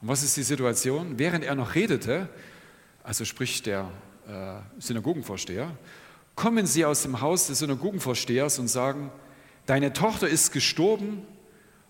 Und 0.00 0.08
was 0.08 0.22
ist 0.22 0.36
die 0.36 0.42
Situation? 0.42 1.18
Während 1.18 1.44
er 1.44 1.54
noch 1.54 1.74
redete, 1.74 2.28
also 3.02 3.24
spricht 3.24 3.66
der 3.66 3.90
äh, 4.26 4.80
Synagogenvorsteher, 4.80 5.76
kommen 6.34 6.66
sie 6.66 6.84
aus 6.84 7.02
dem 7.02 7.20
Haus 7.20 7.46
des 7.46 7.58
Synagogenvorstehers 7.58 8.58
und 8.58 8.68
sagen, 8.68 9.10
deine 9.66 9.92
Tochter 9.92 10.28
ist 10.28 10.52
gestorben, 10.52 11.22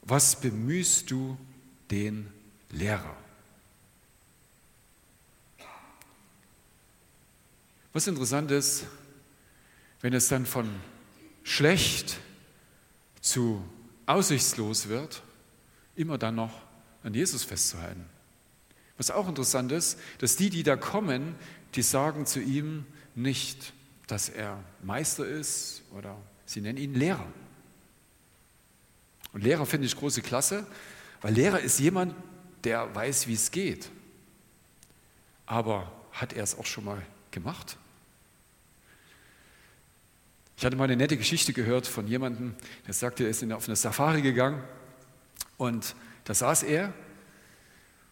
was 0.02 0.40
bemühst 0.40 1.10
du 1.10 1.38
den 1.90 2.28
Lehrer? 2.70 3.16
Was 7.92 8.08
interessant 8.08 8.50
ist, 8.50 8.86
wenn 10.00 10.12
es 10.12 10.28
dann 10.28 10.46
von 10.46 10.68
schlecht 11.44 12.18
zu 13.24 13.64
aussichtslos 14.04 14.88
wird, 14.88 15.22
immer 15.96 16.18
dann 16.18 16.34
noch 16.34 16.52
an 17.02 17.14
Jesus 17.14 17.42
festzuhalten. 17.42 18.04
Was 18.98 19.10
auch 19.10 19.26
interessant 19.28 19.72
ist, 19.72 19.98
dass 20.18 20.36
die, 20.36 20.50
die 20.50 20.62
da 20.62 20.76
kommen, 20.76 21.34
die 21.74 21.80
sagen 21.80 22.26
zu 22.26 22.40
ihm 22.40 22.84
nicht, 23.14 23.72
dass 24.06 24.28
er 24.28 24.62
Meister 24.82 25.26
ist 25.26 25.82
oder 25.96 26.16
sie 26.44 26.60
nennen 26.60 26.76
ihn 26.76 26.94
Lehrer. 26.94 27.26
Und 29.32 29.42
Lehrer 29.42 29.64
finde 29.64 29.86
ich 29.86 29.96
große 29.96 30.20
Klasse, 30.20 30.66
weil 31.22 31.32
Lehrer 31.32 31.60
ist 31.60 31.80
jemand, 31.80 32.14
der 32.62 32.94
weiß, 32.94 33.26
wie 33.26 33.34
es 33.34 33.50
geht. 33.50 33.90
Aber 35.46 35.90
hat 36.12 36.34
er 36.34 36.44
es 36.44 36.58
auch 36.58 36.66
schon 36.66 36.84
mal 36.84 37.02
gemacht? 37.30 37.78
Ich 40.56 40.64
hatte 40.64 40.76
mal 40.76 40.84
eine 40.84 40.96
nette 40.96 41.16
Geschichte 41.16 41.52
gehört 41.52 41.86
von 41.86 42.06
jemandem, 42.06 42.54
der 42.86 42.94
sagte, 42.94 43.24
er 43.24 43.30
ist 43.30 43.42
auf 43.52 43.66
eine 43.66 43.76
Safari 43.76 44.22
gegangen 44.22 44.62
und 45.56 45.96
da 46.24 46.34
saß 46.34 46.62
er 46.62 46.92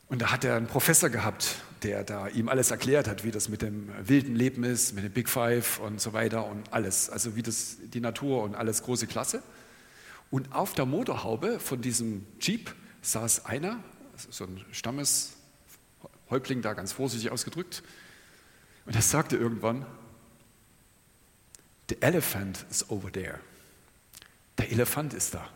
und 0.09 0.21
da 0.23 0.33
hat 0.33 0.45
er 0.45 0.57
einen 0.57 0.67
Professor 0.67 1.09
gehabt, 1.09 1.57
der 1.83 2.03
da 2.05 2.29
ihm 2.29 2.49
alles 2.49 2.71
erklärt 2.71 3.09
hat, 3.09 3.25
wie 3.25 3.31
das 3.31 3.49
mit 3.49 3.63
dem 3.63 3.91
wilden 4.07 4.35
Leben 4.35 4.65
ist, 4.65 4.95
mit 4.95 5.05
dem 5.05 5.13
Big 5.13 5.29
Five 5.29 5.79
und 5.79 6.01
so 6.01 6.13
weiter 6.13 6.47
und 6.47 6.73
alles. 6.73 7.09
Also 7.09 7.37
wie 7.37 7.43
das 7.43 7.77
die 7.83 8.01
Natur 8.01 8.43
und 8.43 8.55
alles 8.55 8.83
große 8.83 9.07
Klasse. 9.07 9.43
Und 10.31 10.53
auf 10.53 10.73
der 10.73 10.87
Motorhaube 10.87 11.61
von 11.61 11.81
diesem 11.81 12.27
Jeep 12.41 12.75
saß 13.03 13.47
einer, 13.47 13.79
so 14.17 14.45
ein 14.45 14.65
Stammeshäuptling 14.73 16.63
da 16.63 16.75
ganz 16.75 16.93
vorsichtig 16.93 17.31
ausgedrückt, 17.31 17.83
und 18.85 18.97
er 18.97 19.03
sagte 19.03 19.37
irgendwann, 19.37 19.87
The 21.89 22.01
elephant 22.01 22.65
is 22.71 22.89
over 22.91 23.11
there. 23.11 23.41
Der 24.59 24.71
Elefant 24.71 25.15
ist 25.15 25.35
da. 25.35 25.49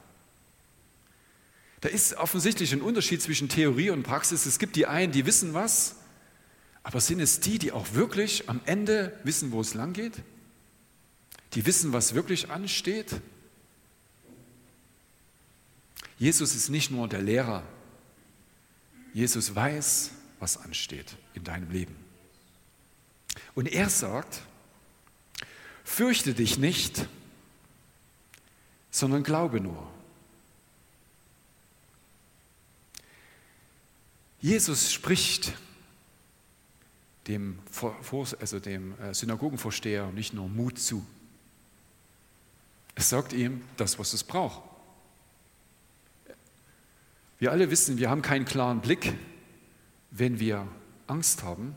Da 1.81 1.89
ist 1.89 2.15
offensichtlich 2.15 2.73
ein 2.73 2.83
Unterschied 2.83 3.23
zwischen 3.23 3.49
Theorie 3.49 3.91
und 3.91 4.03
Praxis. 4.03 4.47
Es 4.47 4.59
gibt 4.59 4.77
die 4.77 4.87
einen, 4.87 5.13
die 5.13 5.27
wissen 5.27 5.55
was, 5.55 5.97
aber 6.83 7.01
sind 7.01 7.21
es 7.21 7.41
die, 7.41 7.59
die 7.59 7.73
auch 7.73 7.93
wirklich 7.93 8.49
am 8.49 8.61
Ende 8.65 9.19
wissen, 9.25 9.53
wo 9.53 9.61
es 9.61 9.75
lang 9.75 9.93
geht? 9.93 10.23
Die 11.55 11.67
wissen, 11.67 11.93
was 11.93 12.15
wirklich 12.15 12.51
ansteht? 12.51 13.21
Jesus 16.19 16.55
ist 16.55 16.71
nicht 16.71 16.91
nur 16.91 17.09
der 17.09 17.23
Lehrer. 17.23 17.63
Jesus 19.13 19.55
weiß, 19.55 20.11
was 20.39 20.59
ansteht 20.59 21.17
in 21.35 21.45
deinem 21.45 21.71
Leben. 21.71 21.97
Und 23.55 23.67
er 23.67 23.89
sagt, 23.89 24.43
fürchte 25.87 26.35
dich 26.35 26.59
nicht, 26.59 27.07
sondern 28.91 29.23
glaube 29.23 29.61
nur. 29.61 29.91
Jesus 34.41 34.93
spricht 34.93 35.55
dem, 37.29 37.59
also 38.39 38.61
dem 38.61 39.01
äh, 39.01 39.15
Synagogenvorsteher 39.15 40.11
nicht 40.13 40.35
nur 40.35 40.49
Mut 40.49 40.79
zu. 40.79 41.07
Es 42.95 43.09
sagt 43.09 43.33
ihm 43.33 43.63
das, 43.77 43.99
was 43.99 44.13
es 44.13 44.25
braucht. 44.25 44.63
Wir 47.39 47.53
alle 47.53 47.71
wissen, 47.71 47.97
wir 47.99 48.11
haben 48.11 48.23
keinen 48.23 48.45
klaren 48.45 48.81
Blick, 48.81 49.15
wenn 50.11 50.41
wir 50.41 50.67
Angst 51.07 51.43
haben. 51.43 51.77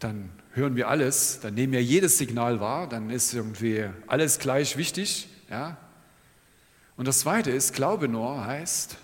Dann 0.00 0.30
hören 0.52 0.76
wir 0.76 0.88
alles, 0.88 1.40
dann 1.40 1.54
nehmen 1.54 1.72
wir 1.72 1.82
jedes 1.82 2.18
Signal 2.18 2.60
wahr, 2.60 2.88
dann 2.88 3.10
ist 3.10 3.34
irgendwie 3.34 3.86
alles 4.06 4.38
gleich 4.38 4.76
wichtig. 4.76 5.28
Ja? 5.50 5.76
Und 6.96 7.08
das 7.08 7.20
Zweite 7.20 7.50
ist, 7.50 7.72
Glaube 7.72 8.08
nur 8.08 8.44
heißt, 8.44 8.96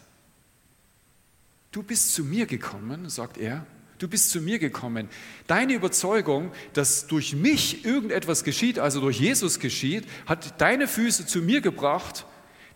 Du 1.74 1.82
bist 1.82 2.14
zu 2.14 2.22
mir 2.22 2.46
gekommen, 2.46 3.08
sagt 3.08 3.36
er, 3.36 3.66
du 3.98 4.06
bist 4.06 4.30
zu 4.30 4.40
mir 4.40 4.60
gekommen. 4.60 5.08
Deine 5.48 5.74
Überzeugung, 5.74 6.52
dass 6.72 7.08
durch 7.08 7.34
mich 7.34 7.84
irgendetwas 7.84 8.44
geschieht, 8.44 8.78
also 8.78 9.00
durch 9.00 9.18
Jesus 9.18 9.58
geschieht, 9.58 10.06
hat 10.24 10.60
deine 10.60 10.86
Füße 10.86 11.26
zu 11.26 11.40
mir 11.40 11.60
gebracht. 11.60 12.26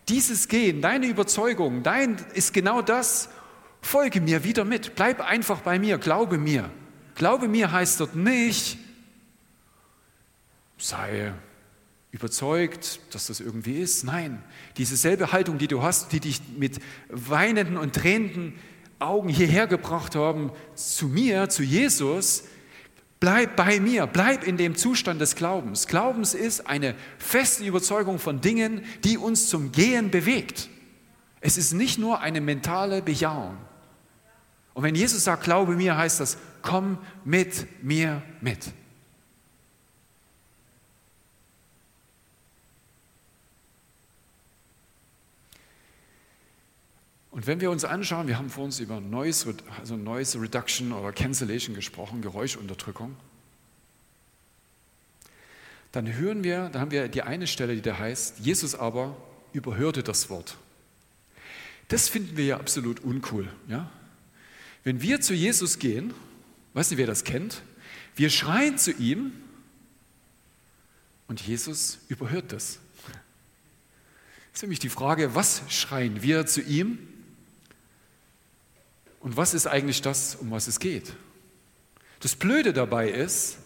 Dieses 0.09 0.49
Gehen, 0.49 0.81
deine 0.81 1.05
Überzeugung, 1.05 1.81
dein 1.81 2.17
ist 2.33 2.53
genau 2.53 2.81
das. 2.81 3.29
Folge 3.79 4.19
mir 4.19 4.43
wieder 4.43 4.65
mit. 4.65 4.95
Bleib 4.95 5.21
einfach 5.21 5.61
bei 5.61 5.79
mir. 5.79 5.97
Glaube 5.97 6.37
mir. 6.37 6.69
Glaube 7.19 7.49
mir 7.49 7.69
heißt 7.69 7.99
dort 7.99 8.15
nicht, 8.15 8.77
sei 10.77 11.33
überzeugt, 12.11 13.01
dass 13.11 13.27
das 13.27 13.41
irgendwie 13.41 13.81
ist. 13.81 14.05
Nein, 14.05 14.41
diese 14.77 14.95
selbe 14.95 15.33
Haltung, 15.33 15.57
die 15.57 15.67
du 15.67 15.83
hast, 15.83 16.13
die 16.13 16.21
dich 16.21 16.39
mit 16.57 16.79
weinenden 17.09 17.75
und 17.75 17.93
tränenden 17.93 18.53
Augen 18.99 19.27
hierher 19.27 19.67
gebracht 19.67 20.15
haben, 20.15 20.53
zu 20.75 21.09
mir, 21.09 21.49
zu 21.49 21.61
Jesus, 21.61 22.45
bleib 23.19 23.57
bei 23.57 23.81
mir, 23.81 24.07
bleib 24.07 24.47
in 24.47 24.55
dem 24.55 24.77
Zustand 24.77 25.19
des 25.19 25.35
Glaubens. 25.35 25.87
Glaubens 25.87 26.33
ist 26.33 26.67
eine 26.67 26.95
feste 27.17 27.65
Überzeugung 27.65 28.17
von 28.17 28.39
Dingen, 28.39 28.81
die 29.03 29.17
uns 29.17 29.49
zum 29.49 29.73
Gehen 29.73 30.09
bewegt. 30.09 30.69
Es 31.41 31.57
ist 31.57 31.73
nicht 31.73 31.99
nur 31.99 32.21
eine 32.21 32.39
mentale 32.39 33.01
Bejahung. 33.01 33.57
Und 34.79 34.83
wenn 34.83 34.95
Jesus 34.95 35.25
sagt, 35.25 35.43
glaube 35.43 35.75
mir, 35.75 35.97
heißt 35.97 36.21
das, 36.21 36.37
komm 36.61 36.99
mit 37.25 37.83
mir 37.83 38.23
mit. 38.39 38.71
Und 47.29 47.45
wenn 47.45 47.59
wir 47.59 47.71
uns 47.71 47.83
anschauen, 47.83 48.29
wir 48.29 48.37
haben 48.37 48.49
vor 48.49 48.63
uns 48.63 48.79
über 48.79 49.01
Noise, 49.01 49.53
also 49.81 49.97
Noise 49.97 50.39
Reduction 50.39 50.93
oder 50.93 51.11
Cancellation 51.11 51.75
gesprochen, 51.75 52.21
Geräuschunterdrückung, 52.21 53.17
dann 55.91 56.13
hören 56.13 56.45
wir, 56.45 56.69
da 56.69 56.79
haben 56.79 56.91
wir 56.91 57.09
die 57.09 57.23
eine 57.23 57.47
Stelle, 57.47 57.75
die 57.75 57.81
da 57.81 57.99
heißt, 57.99 58.39
Jesus 58.39 58.75
aber 58.75 59.17
überhörte 59.51 60.03
das 60.03 60.29
Wort. 60.29 60.55
Das 61.89 62.07
finden 62.07 62.37
wir 62.37 62.45
ja 62.45 62.57
absolut 62.61 63.01
uncool. 63.01 63.49
Ja? 63.67 63.91
Wenn 64.83 65.01
wir 65.01 65.21
zu 65.21 65.33
Jesus 65.33 65.79
gehen, 65.79 66.13
weiß 66.73 66.91
nicht, 66.91 66.97
wer 66.97 67.07
das 67.07 67.23
kennt, 67.23 67.63
wir 68.15 68.29
schreien 68.29 68.77
zu 68.77 68.91
ihm 68.91 69.33
und 71.27 71.41
Jesus 71.41 71.99
überhört 72.09 72.51
das. 72.51 72.79
Das 74.51 74.59
ist 74.59 74.61
nämlich 74.63 74.79
die 74.79 74.89
Frage, 74.89 75.35
was 75.35 75.61
schreien 75.69 76.21
wir 76.21 76.45
zu 76.45 76.61
ihm? 76.61 76.99
Und 79.19 79.37
was 79.37 79.53
ist 79.53 79.67
eigentlich 79.67 80.01
das, 80.01 80.35
um 80.35 80.51
was 80.51 80.67
es 80.67 80.79
geht? 80.79 81.13
Das 82.19 82.35
Blöde 82.35 82.73
dabei 82.73 83.09
ist, 83.09 83.57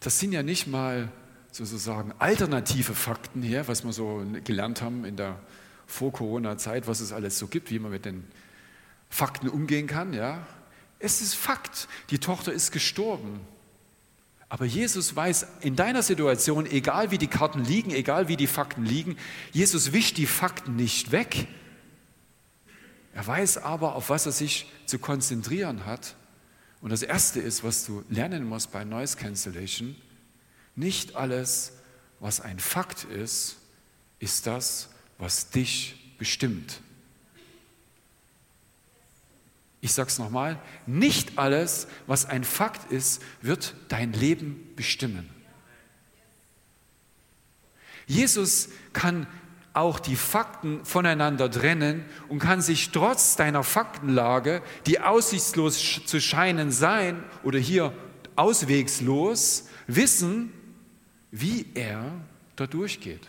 das 0.00 0.18
sind 0.18 0.32
ja 0.32 0.42
nicht 0.42 0.66
mal 0.66 1.10
sozusagen 1.52 2.12
alternative 2.18 2.94
Fakten 2.94 3.42
hier, 3.42 3.68
was 3.68 3.84
wir 3.84 3.92
so 3.92 4.24
gelernt 4.44 4.82
haben 4.82 5.04
in 5.04 5.16
der 5.16 5.38
Vor-Corona-Zeit, 5.86 6.86
was 6.86 7.00
es 7.00 7.12
alles 7.12 7.38
so 7.38 7.46
gibt, 7.46 7.70
wie 7.70 7.78
man 7.78 7.90
mit 7.90 8.04
den 8.04 8.24
Fakten 9.12 9.48
umgehen 9.48 9.86
kann. 9.86 10.14
Ja? 10.14 10.46
Es 10.98 11.20
ist 11.20 11.34
Fakt, 11.34 11.86
die 12.10 12.18
Tochter 12.18 12.52
ist 12.52 12.72
gestorben. 12.72 13.40
Aber 14.48 14.64
Jesus 14.64 15.14
weiß 15.14 15.46
in 15.60 15.76
deiner 15.76 16.02
Situation, 16.02 16.66
egal 16.66 17.10
wie 17.10 17.18
die 17.18 17.26
Karten 17.26 17.62
liegen, 17.62 17.90
egal 17.90 18.28
wie 18.28 18.36
die 18.36 18.46
Fakten 18.46 18.84
liegen, 18.84 19.16
Jesus 19.52 19.92
wischt 19.92 20.16
die 20.16 20.26
Fakten 20.26 20.76
nicht 20.76 21.12
weg, 21.12 21.46
er 23.14 23.26
weiß 23.26 23.58
aber, 23.58 23.94
auf 23.94 24.08
was 24.08 24.24
er 24.24 24.32
sich 24.32 24.70
zu 24.86 24.98
konzentrieren 24.98 25.84
hat. 25.84 26.16
Und 26.80 26.90
das 26.90 27.02
Erste 27.02 27.40
ist, 27.40 27.62
was 27.62 27.84
du 27.84 28.02
lernen 28.08 28.44
musst 28.46 28.72
bei 28.72 28.84
Noise 28.84 29.18
Cancellation, 29.18 29.94
nicht 30.74 31.16
alles, 31.16 31.72
was 32.18 32.40
ein 32.40 32.58
Fakt 32.58 33.04
ist, 33.04 33.56
ist 34.20 34.46
das, 34.46 34.88
was 35.18 35.50
dich 35.50 36.14
bestimmt. 36.18 36.81
Ich 39.84 39.94
sage 39.94 40.08
es 40.08 40.18
nochmal, 40.20 40.60
nicht 40.86 41.38
alles, 41.38 41.88
was 42.06 42.24
ein 42.24 42.44
Fakt 42.44 42.92
ist, 42.92 43.20
wird 43.40 43.74
dein 43.88 44.12
Leben 44.12 44.70
bestimmen. 44.76 45.28
Jesus 48.06 48.68
kann 48.92 49.26
auch 49.74 49.98
die 49.98 50.14
Fakten 50.14 50.84
voneinander 50.84 51.50
trennen 51.50 52.04
und 52.28 52.38
kann 52.38 52.62
sich 52.62 52.90
trotz 52.90 53.34
deiner 53.34 53.64
Faktenlage, 53.64 54.62
die 54.86 55.00
aussichtslos 55.00 56.02
zu 56.06 56.20
scheinen 56.20 56.70
sein 56.70 57.24
oder 57.42 57.58
hier 57.58 57.92
auswegslos, 58.36 59.68
wissen, 59.88 60.52
wie 61.32 61.66
er 61.74 62.04
da 62.54 62.68
durchgeht. 62.68 63.28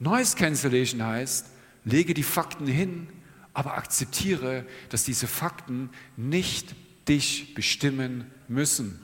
Noise 0.00 0.36
Cancellation 0.36 1.04
heißt, 1.04 1.46
lege 1.84 2.14
die 2.14 2.24
Fakten 2.24 2.66
hin, 2.66 3.08
aber 3.56 3.78
akzeptiere, 3.78 4.66
dass 4.90 5.04
diese 5.04 5.26
Fakten 5.26 5.88
nicht 6.18 6.74
dich 7.08 7.54
bestimmen 7.54 8.30
müssen. 8.48 9.00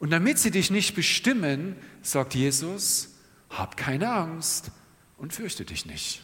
Und 0.00 0.10
damit 0.10 0.40
sie 0.40 0.50
dich 0.50 0.72
nicht 0.72 0.96
bestimmen, 0.96 1.76
sagt 2.02 2.34
Jesus, 2.34 3.14
hab 3.50 3.76
keine 3.76 4.10
Angst 4.12 4.72
und 5.16 5.32
fürchte 5.32 5.64
dich 5.64 5.86
nicht. 5.86 6.22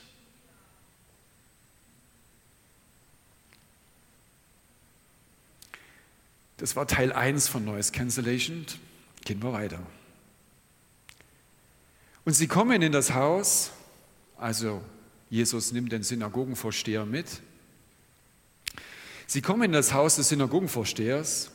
Das 6.57 6.75
war 6.75 6.89
Teil 6.89 7.13
1 7.13 7.47
von 7.47 7.65
Noise 7.65 7.93
Cancellation. 7.93 8.67
Gehen 9.25 9.41
wir 9.45 9.53
weiter. 9.53 9.79
Und 12.25 12.33
sie 12.33 12.49
kommen 12.49 12.83
in 12.83 12.91
das 12.91 13.15
Haus, 13.15 13.71
also 14.39 14.83
Jesus 15.31 15.73
nimmt 15.73 15.93
den 15.93 16.03
Synagogenvorsteher 16.03 17.05
mit. 17.05 17.43
Sie 19.27 19.43
kommen 19.43 19.65
in 19.65 19.73
das 19.73 19.93
Haus 19.93 20.17
des 20.17 20.31
Synagogenvorstehers 20.31 21.51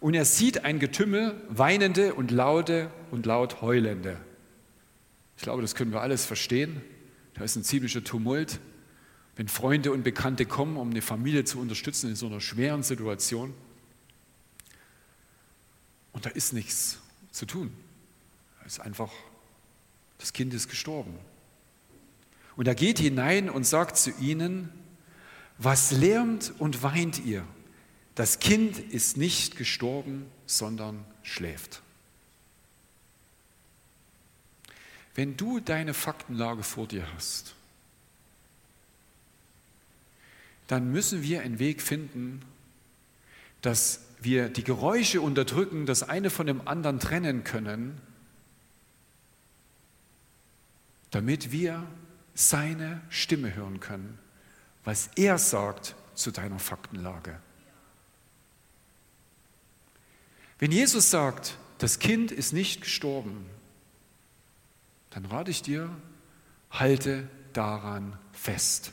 und 0.00 0.14
er 0.14 0.24
sieht 0.24 0.64
ein 0.64 0.80
Getümmel, 0.80 1.40
weinende 1.48 2.14
und 2.14 2.32
laute 2.32 2.90
und 3.12 3.26
laut 3.26 3.62
heulende. 3.62 4.18
Ich 5.36 5.42
glaube, 5.42 5.62
das 5.62 5.74
können 5.74 5.92
wir 5.92 6.00
alles 6.00 6.24
verstehen. 6.24 6.82
Da 7.34 7.44
ist 7.44 7.54
ein 7.56 7.62
ziemlicher 7.62 8.02
Tumult. 8.02 8.58
Wenn 9.36 9.48
Freunde 9.48 9.92
und 9.92 10.02
Bekannte 10.02 10.44
kommen, 10.44 10.76
um 10.76 10.90
eine 10.90 11.02
Familie 11.02 11.44
zu 11.44 11.60
unterstützen 11.60 12.10
in 12.10 12.16
so 12.16 12.26
einer 12.26 12.40
schweren 12.40 12.82
Situation. 12.82 13.54
Und 16.12 16.26
da 16.26 16.30
ist 16.30 16.52
nichts 16.52 16.98
zu 17.30 17.46
tun. 17.46 17.72
Es 18.66 18.74
ist 18.74 18.80
einfach, 18.80 19.10
das 20.18 20.32
Kind 20.32 20.52
ist 20.54 20.68
gestorben. 20.68 21.18
Und 22.56 22.68
er 22.68 22.74
geht 22.74 22.98
hinein 22.98 23.48
und 23.48 23.64
sagt 23.64 23.96
zu 23.96 24.10
ihnen, 24.20 24.68
was 25.58 25.92
lärmt 25.92 26.52
und 26.58 26.82
weint 26.82 27.24
ihr? 27.24 27.44
Das 28.14 28.40
Kind 28.40 28.78
ist 28.78 29.16
nicht 29.16 29.56
gestorben, 29.56 30.26
sondern 30.46 31.04
schläft. 31.22 31.82
Wenn 35.14 35.36
du 35.36 35.60
deine 35.60 35.94
Faktenlage 35.94 36.62
vor 36.62 36.86
dir 36.86 37.06
hast, 37.14 37.54
dann 40.68 40.90
müssen 40.90 41.22
wir 41.22 41.42
einen 41.42 41.58
Weg 41.58 41.82
finden, 41.82 42.42
dass 43.60 44.00
wir 44.20 44.48
die 44.48 44.64
Geräusche 44.64 45.20
unterdrücken, 45.20 45.86
das 45.86 46.02
eine 46.02 46.30
von 46.30 46.46
dem 46.46 46.66
anderen 46.66 46.98
trennen 46.98 47.44
können, 47.44 48.00
damit 51.10 51.52
wir 51.52 51.86
seine 52.34 53.00
Stimme 53.08 53.54
hören 53.54 53.80
können, 53.80 54.18
was 54.84 55.10
er 55.16 55.38
sagt 55.38 55.94
zu 56.14 56.30
deiner 56.30 56.58
Faktenlage. 56.58 57.38
Wenn 60.58 60.72
Jesus 60.72 61.10
sagt, 61.10 61.56
das 61.78 61.98
Kind 61.98 62.30
ist 62.30 62.52
nicht 62.52 62.82
gestorben, 62.82 63.46
dann 65.10 65.26
rate 65.26 65.50
ich 65.50 65.62
dir, 65.62 65.90
halte 66.70 67.28
daran 67.52 68.16
fest. 68.32 68.92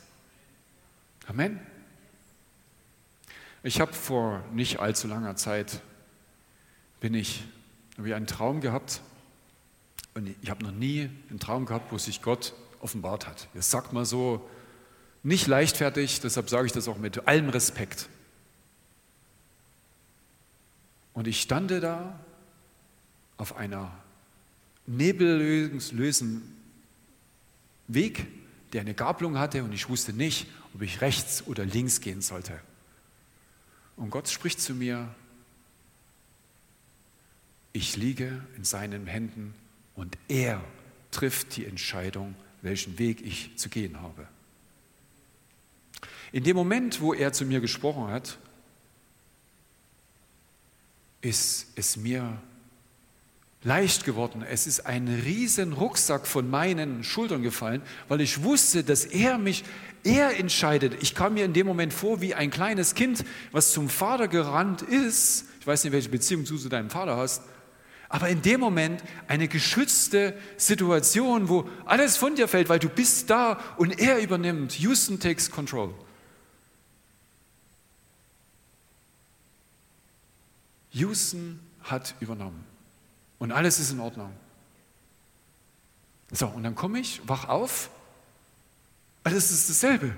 Amen. 1.26 1.60
Ich 3.62 3.80
habe 3.80 3.92
vor 3.92 4.42
nicht 4.52 4.80
allzu 4.80 5.06
langer 5.06 5.36
Zeit 5.36 5.80
bin 6.98 7.14
ich, 7.14 7.44
habe 7.96 8.08
ich 8.08 8.14
einen 8.14 8.26
Traum 8.26 8.60
gehabt 8.60 9.00
und 10.14 10.34
ich 10.42 10.50
habe 10.50 10.64
noch 10.64 10.72
nie 10.72 11.08
einen 11.28 11.38
Traum 11.38 11.66
gehabt, 11.66 11.92
wo 11.92 11.98
sich 11.98 12.20
Gott 12.20 12.54
offenbart 12.80 13.26
hat. 13.26 13.48
Das 13.54 13.70
sagt 13.70 13.92
man 13.92 14.04
so 14.04 14.48
nicht 15.22 15.46
leichtfertig, 15.46 16.20
deshalb 16.20 16.48
sage 16.48 16.66
ich 16.66 16.72
das 16.72 16.88
auch 16.88 16.98
mit 16.98 17.26
allem 17.28 17.50
Respekt. 17.50 18.08
Und 21.12 21.26
ich 21.26 21.40
stand 21.40 21.70
da 21.70 22.18
auf 23.36 23.56
einer 23.56 23.92
nebellösen 24.86 26.56
Weg, 27.88 28.26
der 28.72 28.82
eine 28.82 28.94
Gabelung 28.94 29.38
hatte 29.38 29.64
und 29.64 29.72
ich 29.72 29.88
wusste 29.88 30.12
nicht, 30.12 30.46
ob 30.74 30.82
ich 30.82 31.00
rechts 31.00 31.46
oder 31.46 31.64
links 31.64 32.00
gehen 32.00 32.22
sollte. 32.22 32.58
Und 33.96 34.10
Gott 34.10 34.28
spricht 34.28 34.60
zu 34.60 34.74
mir, 34.74 35.14
ich 37.72 37.96
liege 37.96 38.44
in 38.56 38.64
seinen 38.64 39.06
Händen 39.06 39.54
und 39.94 40.16
er 40.28 40.62
trifft 41.10 41.56
die 41.56 41.66
Entscheidung, 41.66 42.34
welchen 42.62 42.98
Weg 42.98 43.20
ich 43.24 43.56
zu 43.56 43.68
gehen 43.68 44.00
habe. 44.00 44.26
In 46.32 46.44
dem 46.44 46.56
Moment, 46.56 47.00
wo 47.00 47.12
er 47.12 47.32
zu 47.32 47.44
mir 47.44 47.60
gesprochen 47.60 48.08
hat, 48.08 48.38
ist 51.20 51.68
es 51.76 51.96
mir 51.96 52.40
leicht 53.62 54.04
geworden. 54.04 54.42
Es 54.48 54.66
ist 54.66 54.86
ein 54.86 55.08
riesen 55.08 55.72
Rucksack 55.72 56.26
von 56.26 56.48
meinen 56.48 57.04
Schultern 57.04 57.42
gefallen, 57.42 57.82
weil 58.08 58.20
ich 58.20 58.42
wusste, 58.42 58.84
dass 58.84 59.04
er 59.04 59.38
mich, 59.38 59.64
er 60.02 60.38
entscheidet. 60.38 61.02
Ich 61.02 61.14
kam 61.14 61.34
mir 61.34 61.44
in 61.44 61.52
dem 61.52 61.66
Moment 61.66 61.92
vor 61.92 62.20
wie 62.20 62.34
ein 62.34 62.50
kleines 62.50 62.94
Kind, 62.94 63.24
was 63.52 63.72
zum 63.72 63.88
Vater 63.90 64.28
gerannt 64.28 64.82
ist. 64.82 65.44
Ich 65.60 65.66
weiß 65.66 65.84
nicht, 65.84 65.92
welche 65.92 66.08
Beziehung 66.08 66.44
du 66.44 66.56
zu 66.56 66.68
deinem 66.70 66.88
Vater 66.88 67.16
hast. 67.16 67.42
Aber 68.10 68.28
in 68.28 68.42
dem 68.42 68.58
Moment 68.58 69.02
eine 69.28 69.46
geschützte 69.46 70.36
Situation, 70.56 71.48
wo 71.48 71.68
alles 71.86 72.16
von 72.16 72.34
dir 72.34 72.48
fällt, 72.48 72.68
weil 72.68 72.80
du 72.80 72.88
bist 72.88 73.30
da 73.30 73.60
und 73.76 74.00
er 74.00 74.18
übernimmt. 74.18 74.72
Houston 74.80 75.20
takes 75.20 75.48
control. 75.48 75.94
Houston 80.90 81.60
hat 81.84 82.16
übernommen. 82.18 82.64
Und 83.38 83.52
alles 83.52 83.78
ist 83.78 83.92
in 83.92 84.00
Ordnung. 84.00 84.32
So, 86.32 86.48
und 86.48 86.64
dann 86.64 86.74
komme 86.74 86.98
ich, 86.98 87.20
wach 87.28 87.48
auf. 87.48 87.90
Alles 89.22 89.52
ist 89.52 89.70
dasselbe. 89.70 90.16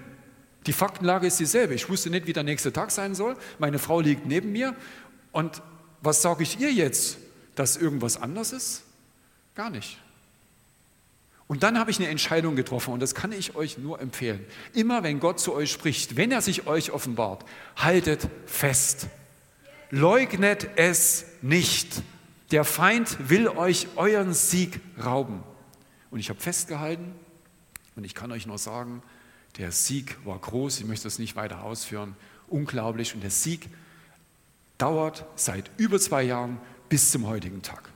Die 0.67 0.73
Faktenlage 0.73 1.27
ist 1.27 1.39
dieselbe. 1.39 1.75
Ich 1.75 1.91
wusste 1.91 2.09
nicht, 2.09 2.27
wie 2.27 2.33
der 2.33 2.43
nächste 2.43 2.73
Tag 2.73 2.91
sein 2.91 3.15
soll. 3.15 3.37
Meine 3.59 3.79
Frau 3.79 4.01
liegt 4.01 4.25
neben 4.25 4.51
mir. 4.51 4.75
Und 5.31 5.61
was 6.01 6.23
sage 6.23 6.43
ich 6.43 6.59
ihr 6.59 6.73
jetzt? 6.73 7.19
Dass 7.55 7.77
irgendwas 7.77 8.17
anders 8.17 8.53
ist? 8.53 8.83
Gar 9.55 9.71
nicht. 9.71 9.99
Und 11.47 11.63
dann 11.63 11.79
habe 11.79 11.91
ich 11.91 11.99
eine 11.99 12.09
Entscheidung 12.09 12.57
getroffen 12.57 12.95
und 12.95 13.01
das 13.01 13.15
kann 13.15 13.33
ich 13.33 13.55
euch 13.55 13.77
nur 13.77 14.01
empfehlen. 14.01 14.45
Immer 14.73 15.03
wenn 15.03 15.21
Gott 15.21 15.39
zu 15.39 15.53
euch 15.55 15.71
spricht, 15.71 16.17
wenn 16.17 16.33
er 16.33 16.41
sich 16.41 16.67
euch 16.67 16.93
offenbart, 16.93 17.45
haltet 17.77 18.29
fest 18.47 19.09
leugnet 19.93 20.71
es 20.77 21.27
nicht. 21.43 22.03
Der 22.51 22.65
Feind 22.65 23.29
will 23.29 23.47
euch 23.47 23.87
euren 23.95 24.35
Sieg 24.35 24.81
rauben. 25.03 25.45
Und 26.11 26.19
ich 26.19 26.31
habe 26.31 26.41
festgehalten 26.41 27.15
und 27.95 28.05
ich 28.05 28.15
kann 28.15 28.33
euch 28.33 28.47
nur 28.47 28.59
sagen, 28.59 29.03
der 29.59 29.71
Sieg 29.71 30.17
war 30.25 30.39
groß, 30.39 30.81
ich 30.81 30.87
möchte 30.87 31.05
das 31.05 31.19
nicht 31.19 31.37
weiter 31.37 31.63
ausführen, 31.63 32.17
unglaublich. 32.49 33.15
Und 33.15 33.23
der 33.23 33.31
Sieg 33.31 33.69
dauert 34.79 35.27
seit 35.37 35.71
über 35.77 36.01
zwei 36.01 36.23
Jahren 36.23 36.59
bis 36.93 37.11
zum 37.11 37.27
heutigen 37.27 37.63
Tag. 37.63 37.89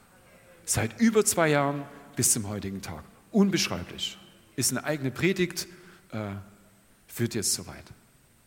Seit 0.65 0.99
über 0.99 1.23
zwei 1.23 1.49
Jahren 1.49 1.83
bis 2.17 2.33
zum 2.33 2.49
heutigen 2.49 2.81
Tag. 2.81 3.05
Unbeschreiblich. 3.31 4.17
Ist 4.57 4.71
eine 4.71 4.85
eigene 4.85 5.11
Predigt, 5.11 5.69
äh, 6.13 6.31
führt 7.07 7.35
jetzt 7.35 7.53
zu 7.53 7.67
weit. 7.67 7.85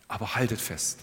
Aber 0.08 0.34
haltet 0.34 0.60
fest. 0.60 1.02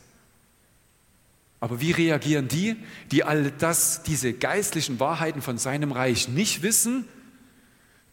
Aber 1.61 1.81
wie 1.81 1.93
reagieren 1.93 2.49
die, 2.49 2.75
die 3.13 3.23
all 3.23 3.53
das, 3.53 4.03
diese 4.03 4.33
geistlichen 4.33 4.99
Wahrheiten 4.99 5.41
von 5.41 5.59
seinem 5.59 5.93
Reich 5.93 6.27
nicht 6.27 6.63
wissen, 6.63 7.07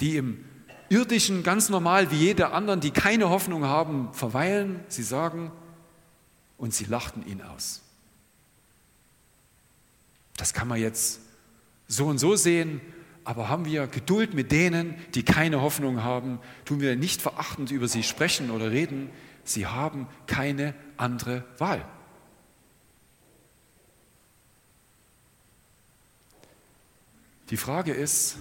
die 0.02 0.18
im 0.18 0.46
irdischen, 0.90 1.42
ganz 1.42 1.68
normal 1.68 2.12
wie 2.12 2.18
jede 2.18 2.52
anderen, 2.52 2.80
die 2.80 2.92
keine 2.92 3.32
Hoffnung 3.32 3.66
haben, 3.66 4.14
verweilen. 4.14 4.82
Sie 4.88 5.02
sagen, 5.02 5.52
und 6.60 6.76
sie 6.76 6.86
lachten 6.86 7.26
ihn 7.26 7.42
aus. 7.42 7.82
Das 10.38 10.54
kann 10.54 10.68
man 10.68 10.80
jetzt 10.80 11.23
so 11.88 12.06
und 12.08 12.18
so 12.18 12.36
sehen, 12.36 12.82
aber 13.24 13.50
haben 13.50 13.66
wir 13.66 13.88
Geduld 13.88 14.34
mit 14.34 14.52
denen, 14.52 14.96
die 15.16 15.24
keine 15.24 15.62
Hoffnung 15.62 16.04
haben, 16.04 16.40
tun 16.66 16.82
wir 16.82 16.96
nicht 16.96 17.22
verachtend 17.22 17.72
über 17.72 17.88
sie 17.88 18.04
sprechen 18.04 18.52
oder 18.52 18.72
reden, 18.72 19.10
sie 19.44 19.68
haben 19.68 20.08
keine 20.28 20.74
andere 20.98 21.46
Wahl. 21.58 21.86
Die 27.50 27.58
Frage 27.58 27.94
ist, 27.94 28.38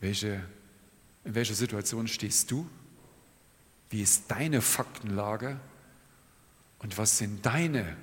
welche, 0.00 0.42
in 1.24 1.34
welcher 1.34 1.54
Situation 1.54 2.08
stehst 2.08 2.50
du? 2.50 2.68
Wie 3.90 4.02
ist 4.02 4.30
deine 4.30 4.60
Faktenlage? 4.60 5.60
Und 6.78 6.98
was 6.98 7.18
sind 7.18 7.44
deine 7.44 7.96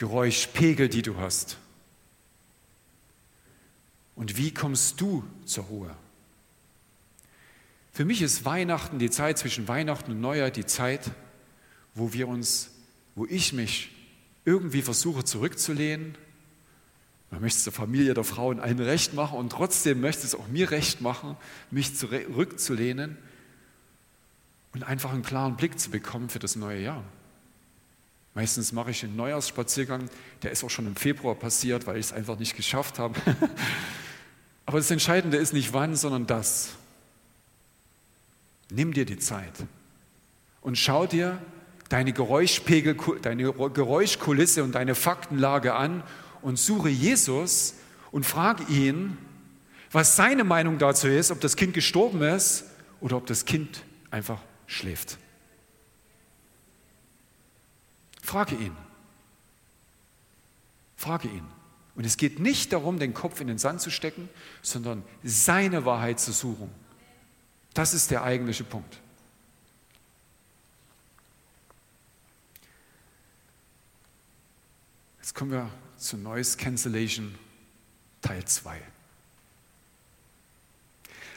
Geräuschpegel, 0.00 0.88
die 0.88 1.02
du 1.02 1.18
hast? 1.18 1.58
Und 4.16 4.38
wie 4.38 4.52
kommst 4.52 4.98
du 4.98 5.22
zur 5.44 5.64
Ruhe? 5.64 5.94
Für 7.92 8.06
mich 8.06 8.22
ist 8.22 8.46
Weihnachten 8.46 8.98
die 8.98 9.10
Zeit 9.10 9.36
zwischen 9.36 9.68
Weihnachten 9.68 10.12
und 10.12 10.20
Neujahr 10.22 10.50
die 10.50 10.64
Zeit, 10.64 11.10
wo 11.94 12.14
wir 12.14 12.28
uns, 12.28 12.70
wo 13.14 13.26
ich 13.26 13.52
mich 13.52 13.90
irgendwie 14.46 14.80
versuche 14.80 15.22
zurückzulehnen. 15.22 16.16
Man 17.30 17.42
möchte 17.42 17.58
es 17.58 17.64
der 17.64 17.74
Familie, 17.74 18.14
der 18.14 18.24
Frau 18.24 18.52
in 18.52 18.60
allen 18.60 18.80
recht 18.80 19.12
machen 19.12 19.38
und 19.38 19.50
trotzdem 19.52 20.00
möchte 20.00 20.26
es 20.26 20.34
auch 20.34 20.48
mir 20.48 20.70
recht 20.70 21.02
machen, 21.02 21.36
mich 21.70 21.94
zurückzulehnen 21.94 23.18
und 24.72 24.82
einfach 24.82 25.12
einen 25.12 25.22
klaren 25.22 25.56
Blick 25.56 25.78
zu 25.78 25.90
bekommen 25.90 26.30
für 26.30 26.38
das 26.38 26.56
neue 26.56 26.80
Jahr. 26.80 27.04
Meistens 28.34 28.72
mache 28.72 28.92
ich 28.92 29.02
einen 29.02 29.16
Neujahrsspaziergang, 29.16 30.08
der 30.42 30.52
ist 30.52 30.62
auch 30.62 30.70
schon 30.70 30.86
im 30.86 30.96
Februar 30.96 31.34
passiert, 31.34 31.86
weil 31.86 31.96
ich 31.96 32.06
es 32.06 32.12
einfach 32.12 32.38
nicht 32.38 32.56
geschafft 32.56 32.98
habe. 32.98 33.20
Aber 34.66 34.78
das 34.78 34.90
Entscheidende 34.90 35.36
ist 35.36 35.52
nicht 35.52 35.72
wann, 35.72 35.96
sondern 35.96 36.26
das. 36.26 36.70
Nimm 38.70 38.92
dir 38.92 39.04
die 39.04 39.18
Zeit 39.18 39.52
und 40.60 40.78
schau 40.78 41.06
dir 41.06 41.38
deine 41.88 42.12
Geräuschpegel, 42.12 42.96
deine 43.20 43.52
Geräuschkulisse 43.52 44.62
und 44.62 44.76
deine 44.76 44.94
Faktenlage 44.94 45.74
an 45.74 46.04
und 46.40 46.56
suche 46.56 46.88
Jesus 46.88 47.74
und 48.12 48.24
frage 48.24 48.64
ihn, 48.72 49.18
was 49.90 50.14
seine 50.14 50.44
Meinung 50.44 50.78
dazu 50.78 51.08
ist, 51.08 51.32
ob 51.32 51.40
das 51.40 51.56
Kind 51.56 51.74
gestorben 51.74 52.22
ist 52.22 52.64
oder 53.00 53.16
ob 53.16 53.26
das 53.26 53.44
Kind 53.44 53.82
einfach 54.12 54.40
schläft. 54.68 55.18
Frage 58.30 58.54
ihn. 58.54 58.76
Frage 60.94 61.26
ihn. 61.26 61.44
Und 61.96 62.06
es 62.06 62.16
geht 62.16 62.38
nicht 62.38 62.72
darum, 62.72 63.00
den 63.00 63.12
Kopf 63.12 63.40
in 63.40 63.48
den 63.48 63.58
Sand 63.58 63.80
zu 63.80 63.90
stecken, 63.90 64.28
sondern 64.62 65.02
seine 65.24 65.84
Wahrheit 65.84 66.20
zu 66.20 66.30
suchen. 66.30 66.70
Das 67.74 67.92
ist 67.92 68.12
der 68.12 68.22
eigentliche 68.22 68.62
Punkt. 68.62 69.00
Jetzt 75.18 75.34
kommen 75.34 75.50
wir 75.50 75.68
zu 75.96 76.16
Noise 76.16 76.56
Cancellation 76.56 77.34
Teil 78.22 78.44
2. 78.44 78.80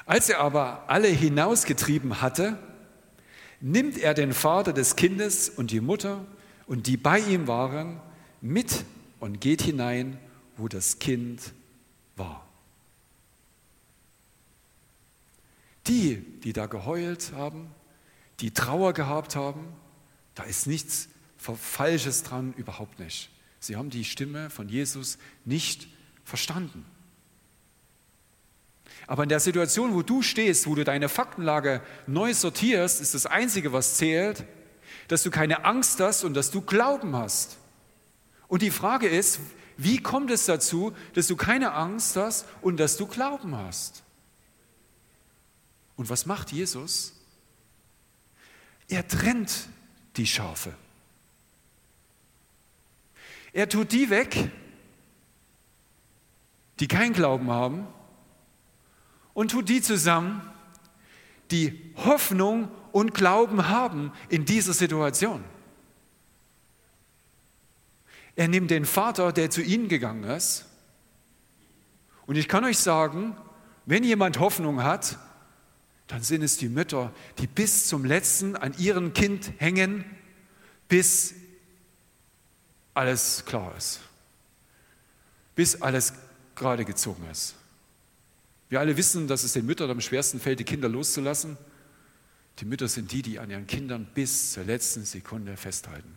Als 0.06 0.30
er 0.30 0.42
aber 0.42 0.84
alle 0.90 1.08
hinausgetrieben 1.08 2.22
hatte, 2.22 2.60
nimmt 3.62 3.98
er 3.98 4.14
den 4.14 4.32
Vater 4.32 4.74
des 4.74 4.96
Kindes 4.96 5.50
und 5.50 5.72
die 5.72 5.82
Mutter 5.82 6.24
und 6.68 6.88
die 6.88 6.98
bei 6.98 7.20
ihm 7.20 7.48
waren 7.48 8.00
mit 8.42 8.86
und 9.20 9.42
geht 9.42 9.62
hinein, 9.62 10.18
wo 10.58 10.68
das 10.68 11.00
Kind 11.00 11.54
war. 12.16 12.48
Die, 15.88 16.18
die 16.44 16.54
da 16.54 16.68
geheult 16.68 17.34
haben, 17.34 17.70
die 18.40 18.52
Trauer 18.52 18.94
gehabt 18.94 19.36
haben, 19.36 19.68
da 20.36 20.44
ist 20.44 20.68
nichts 20.68 21.10
Falsches 21.38 22.24
dran, 22.24 22.54
überhaupt 22.56 23.00
nicht. 23.00 23.30
Sie 23.60 23.76
haben 23.76 23.90
die 23.90 24.06
Stimme 24.06 24.50
von 24.50 24.70
Jesus 24.70 25.18
nicht 25.46 25.88
verstanden. 26.24 26.86
Aber 29.08 29.24
in 29.24 29.30
der 29.30 29.40
Situation, 29.40 29.94
wo 29.94 30.02
du 30.02 30.22
stehst, 30.22 30.68
wo 30.68 30.76
du 30.76 30.84
deine 30.84 31.10
Faktenlage 31.10 31.82
neu 32.08 32.34
sortierst, 32.34 33.02
ist 33.02 33.14
das 33.14 33.26
Einzige, 33.26 33.74
was 33.74 33.98
zählt, 33.98 34.46
dass 35.08 35.24
du 35.24 35.32
keine 35.32 35.66
Angst 35.66 36.00
hast 36.00 36.24
und 36.24 36.34
dass 36.34 36.52
du 36.52 36.62
Glauben 36.62 37.16
hast. 37.16 37.58
Und 38.48 38.62
die 38.62 38.72
Frage 38.72 39.08
ist, 39.08 39.40
wie 39.78 40.02
kommt 40.02 40.32
es 40.32 40.46
dazu, 40.46 40.94
dass 41.14 41.28
du 41.28 41.36
keine 41.36 41.74
Angst 41.74 42.16
hast 42.16 42.46
und 42.62 42.80
dass 42.80 42.98
du 42.98 43.08
Glauben 43.08 43.56
hast? 43.56 44.04
Und 45.96 46.10
was 46.10 46.26
macht 46.26 46.52
Jesus? 46.52 47.14
Er 48.88 49.08
trennt 49.08 49.68
die 50.18 50.28
Schafe. 50.28 50.74
Er 53.52 53.70
tut 53.70 53.92
die 53.92 54.10
weg, 54.10 54.52
die 56.80 56.88
keinen 56.88 57.14
Glauben 57.14 57.52
haben, 57.52 57.88
und 59.34 59.52
tut 59.52 59.70
die 59.70 59.82
zusammen, 59.82 60.42
die 61.52 61.94
Hoffnung 61.98 62.70
und 62.94 63.14
Glauben 63.14 63.68
haben 63.68 64.14
in 64.30 64.46
dieser 64.46 64.72
Situation. 64.72 65.44
Er 68.36 68.48
nimmt 68.48 68.72
den 68.72 68.86
Vater, 68.86 69.34
der 69.34 69.50
zu 69.50 69.62
ihnen 69.62 69.90
gegangen 69.90 70.24
ist. 70.24 70.66
Und 72.26 72.38
ich 72.38 72.48
kann 72.48 72.64
euch 72.64 72.78
sagen, 72.78 73.36
wenn 73.86 74.04
jemand 74.04 74.40
Hoffnung 74.40 74.84
hat, 74.84 75.18
dann 76.08 76.22
sind 76.22 76.44
es 76.44 76.58
die 76.58 76.70
Mütter, 76.70 77.12
die 77.40 77.48
bis 77.48 77.88
zum 77.88 78.06
letzten 78.06 78.56
an 78.56 78.74
ihrem 78.78 79.14
Kind 79.14 79.52
hängen, 79.58 80.06
bis 80.88 81.34
alles 82.94 83.44
klar 83.46 83.74
ist, 83.76 84.02
bis 85.56 85.82
alles 85.82 86.14
gerade 86.56 86.86
gezogen 86.86 87.28
ist. 87.32 87.56
Wir 88.70 88.80
alle 88.80 88.96
wissen, 88.98 89.28
dass 89.28 89.44
es 89.44 89.54
den 89.54 89.66
Müttern 89.66 89.90
am 89.90 90.02
schwersten 90.02 90.40
fällt, 90.40 90.60
die 90.60 90.64
Kinder 90.64 90.90
loszulassen. 90.90 91.58
Die 92.60 92.66
Mütter 92.66 92.88
sind 92.88 93.12
die, 93.12 93.22
die 93.22 93.40
an 93.40 93.50
ihren 93.50 93.68
Kindern 93.68 94.08
bis 94.14 94.54
zur 94.54 94.64
letzten 94.64 95.06
Sekunde 95.06 95.58
festhalten. 95.58 96.16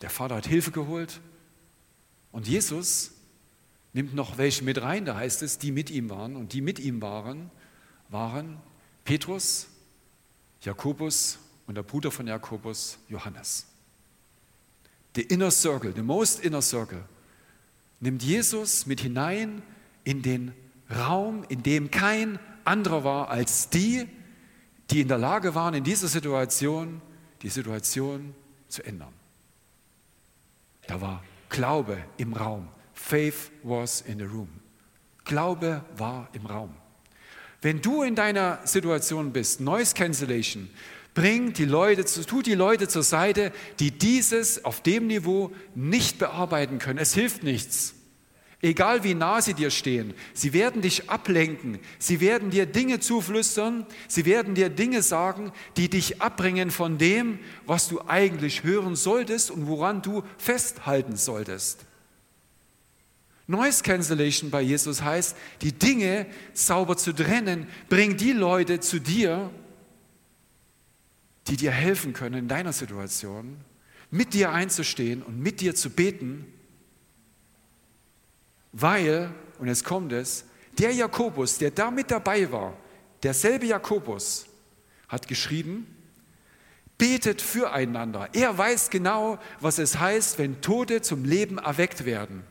Der 0.00 0.10
Vater 0.10 0.36
hat 0.36 0.46
Hilfe 0.46 0.70
geholt 0.70 1.20
und 2.32 2.48
Jesus 2.48 3.12
nimmt 3.92 4.14
noch 4.14 4.38
welche 4.38 4.64
mit 4.64 4.80
rein, 4.80 5.04
da 5.04 5.16
heißt 5.16 5.42
es, 5.42 5.58
die 5.58 5.70
mit 5.70 5.90
ihm 5.90 6.10
waren. 6.10 6.36
Und 6.36 6.54
die 6.54 6.60
mit 6.60 6.78
ihm 6.78 7.02
waren, 7.02 7.50
waren 8.08 8.58
Petrus, 9.04 9.68
Jakobus 10.62 11.38
und 11.66 11.74
der 11.74 11.82
Bruder 11.82 12.10
von 12.10 12.26
Jakobus, 12.26 12.98
Johannes. 13.08 13.66
The 15.14 15.22
inner 15.22 15.50
circle, 15.50 15.92
the 15.94 16.02
most 16.02 16.40
inner 16.40 16.62
circle, 16.62 17.04
nimmt 18.00 18.22
Jesus 18.22 18.86
mit 18.86 19.00
hinein 19.00 19.62
in 20.04 20.22
den 20.22 20.52
Raum, 20.90 21.44
in 21.48 21.62
dem 21.62 21.90
kein 21.90 22.38
anderer 22.64 23.04
war 23.04 23.28
als 23.28 23.68
die, 23.68 24.08
die 24.92 25.00
in 25.00 25.08
der 25.08 25.18
Lage 25.18 25.54
waren, 25.54 25.74
in 25.74 25.84
dieser 25.84 26.06
Situation 26.06 27.00
die 27.40 27.48
Situation 27.48 28.34
zu 28.68 28.82
ändern. 28.84 29.12
Da 30.86 31.00
war 31.00 31.22
Glaube 31.48 31.98
im 32.16 32.32
Raum. 32.32 32.68
Faith 32.92 33.50
was 33.62 34.02
in 34.02 34.18
the 34.18 34.24
room. 34.24 34.48
Glaube 35.24 35.84
war 35.96 36.28
im 36.32 36.46
Raum. 36.46 36.74
Wenn 37.60 37.80
du 37.80 38.02
in 38.02 38.14
deiner 38.14 38.60
Situation 38.64 39.32
bist, 39.32 39.60
Noise 39.60 39.94
Cancellation, 39.94 40.68
bring 41.14 41.52
die 41.52 41.64
Leute, 41.64 42.04
tu 42.04 42.42
die 42.42 42.54
Leute 42.54 42.88
zur 42.88 43.02
Seite, 43.02 43.52
die 43.78 43.90
dieses 43.90 44.64
auf 44.64 44.82
dem 44.82 45.06
Niveau 45.06 45.52
nicht 45.74 46.18
bearbeiten 46.18 46.78
können. 46.78 46.98
Es 46.98 47.14
hilft 47.14 47.42
nichts. 47.42 47.94
Egal 48.64 49.02
wie 49.02 49.14
nah 49.14 49.42
sie 49.42 49.54
dir 49.54 49.70
stehen, 49.70 50.14
sie 50.34 50.52
werden 50.52 50.82
dich 50.82 51.10
ablenken, 51.10 51.80
sie 51.98 52.20
werden 52.20 52.50
dir 52.50 52.64
Dinge 52.64 53.00
zuflüstern, 53.00 53.84
sie 54.06 54.24
werden 54.24 54.54
dir 54.54 54.68
Dinge 54.68 55.02
sagen, 55.02 55.50
die 55.76 55.90
dich 55.90 56.22
abbringen 56.22 56.70
von 56.70 56.96
dem, 56.96 57.40
was 57.66 57.88
du 57.88 58.00
eigentlich 58.06 58.62
hören 58.62 58.94
solltest 58.94 59.50
und 59.50 59.66
woran 59.66 60.00
du 60.00 60.22
festhalten 60.38 61.16
solltest. 61.16 61.80
Noise 63.48 63.82
Cancellation 63.82 64.50
bei 64.50 64.62
Jesus 64.62 65.02
heißt, 65.02 65.36
die 65.60 65.72
Dinge 65.72 66.26
sauber 66.52 66.96
zu 66.96 67.12
trennen, 67.12 67.66
bring 67.88 68.16
die 68.16 68.30
Leute 68.30 68.78
zu 68.78 69.00
dir, 69.00 69.50
die 71.48 71.56
dir 71.56 71.72
helfen 71.72 72.12
können 72.12 72.38
in 72.38 72.48
deiner 72.48 72.72
Situation, 72.72 73.56
mit 74.12 74.34
dir 74.34 74.52
einzustehen 74.52 75.20
und 75.20 75.40
mit 75.40 75.60
dir 75.60 75.74
zu 75.74 75.90
beten 75.90 76.46
weil, 78.72 79.32
und 79.58 79.68
jetzt 79.68 79.84
kommt 79.84 80.12
es, 80.12 80.44
der 80.78 80.92
Jakobus, 80.92 81.58
der 81.58 81.70
da 81.70 81.90
mit 81.90 82.10
dabei 82.10 82.50
war, 82.50 82.74
derselbe 83.22 83.66
Jakobus, 83.66 84.46
hat 85.08 85.28
geschrieben, 85.28 85.86
betet 86.96 87.42
füreinander. 87.42 88.28
Er 88.32 88.56
weiß 88.56 88.90
genau, 88.90 89.38
was 89.60 89.78
es 89.78 89.98
heißt, 89.98 90.38
wenn 90.38 90.60
Tote 90.62 91.02
zum 91.02 91.24
Leben 91.24 91.58
erweckt 91.58 92.04
werden. 92.04 92.44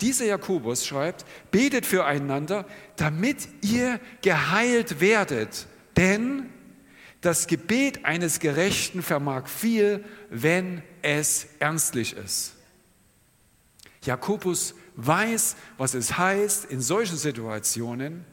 Dieser 0.00 0.26
Jakobus 0.26 0.86
schreibt, 0.86 1.24
betet 1.50 1.84
füreinander, 1.84 2.66
damit 2.96 3.48
ihr 3.62 4.00
geheilt 4.22 5.00
werdet. 5.00 5.66
Denn 5.96 6.50
das 7.20 7.46
Gebet 7.46 8.04
eines 8.04 8.38
Gerechten 8.38 9.02
vermag 9.02 9.48
viel, 9.48 10.04
wenn 10.30 10.82
es 11.02 11.48
ernstlich 11.58 12.16
ist. 12.16 12.54
Jakobus 14.04 14.74
weiß, 14.98 15.56
was 15.78 15.94
es 15.94 16.18
heißt, 16.18 16.66
in 16.66 16.80
solchen 16.80 17.16
Situationen 17.16 18.24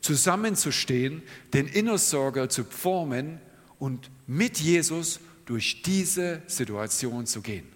zusammenzustehen, 0.00 1.22
den 1.54 1.66
Innersorger 1.66 2.48
zu 2.48 2.64
formen 2.64 3.40
und 3.78 4.10
mit 4.26 4.58
Jesus 4.58 5.20
durch 5.46 5.82
diese 5.82 6.42
Situation 6.46 7.26
zu 7.26 7.40
gehen. 7.40 7.66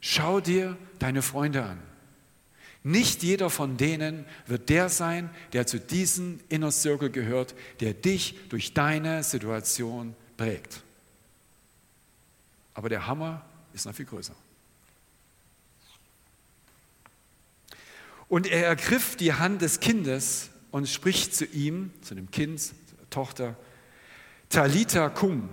Schau 0.00 0.40
dir 0.40 0.76
deine 0.98 1.22
Freunde 1.22 1.64
an. 1.64 1.82
Nicht 2.84 3.24
jeder 3.24 3.50
von 3.50 3.76
denen 3.76 4.24
wird 4.46 4.68
der 4.68 4.88
sein, 4.88 5.30
der 5.52 5.66
zu 5.66 5.80
diesem 5.80 6.38
Inner 6.48 6.70
Circle 6.70 7.10
gehört, 7.10 7.54
der 7.80 7.94
dich 7.94 8.36
durch 8.48 8.74
deine 8.74 9.24
Situation 9.24 10.14
prägt. 10.36 10.82
Aber 12.74 12.88
der 12.88 13.06
Hammer 13.06 13.44
ist 13.72 13.86
noch 13.86 13.94
viel 13.94 14.04
größer. 14.04 14.36
Und 18.28 18.46
er 18.46 18.66
ergriff 18.66 19.16
die 19.16 19.34
Hand 19.34 19.62
des 19.62 19.80
Kindes 19.80 20.50
und 20.70 20.88
spricht 20.88 21.34
zu 21.34 21.44
ihm, 21.44 21.92
zu 22.02 22.14
dem 22.14 22.30
Kind, 22.30 22.72
Tochter, 23.10 23.56
Talita 24.48 25.08
cum, 25.08 25.48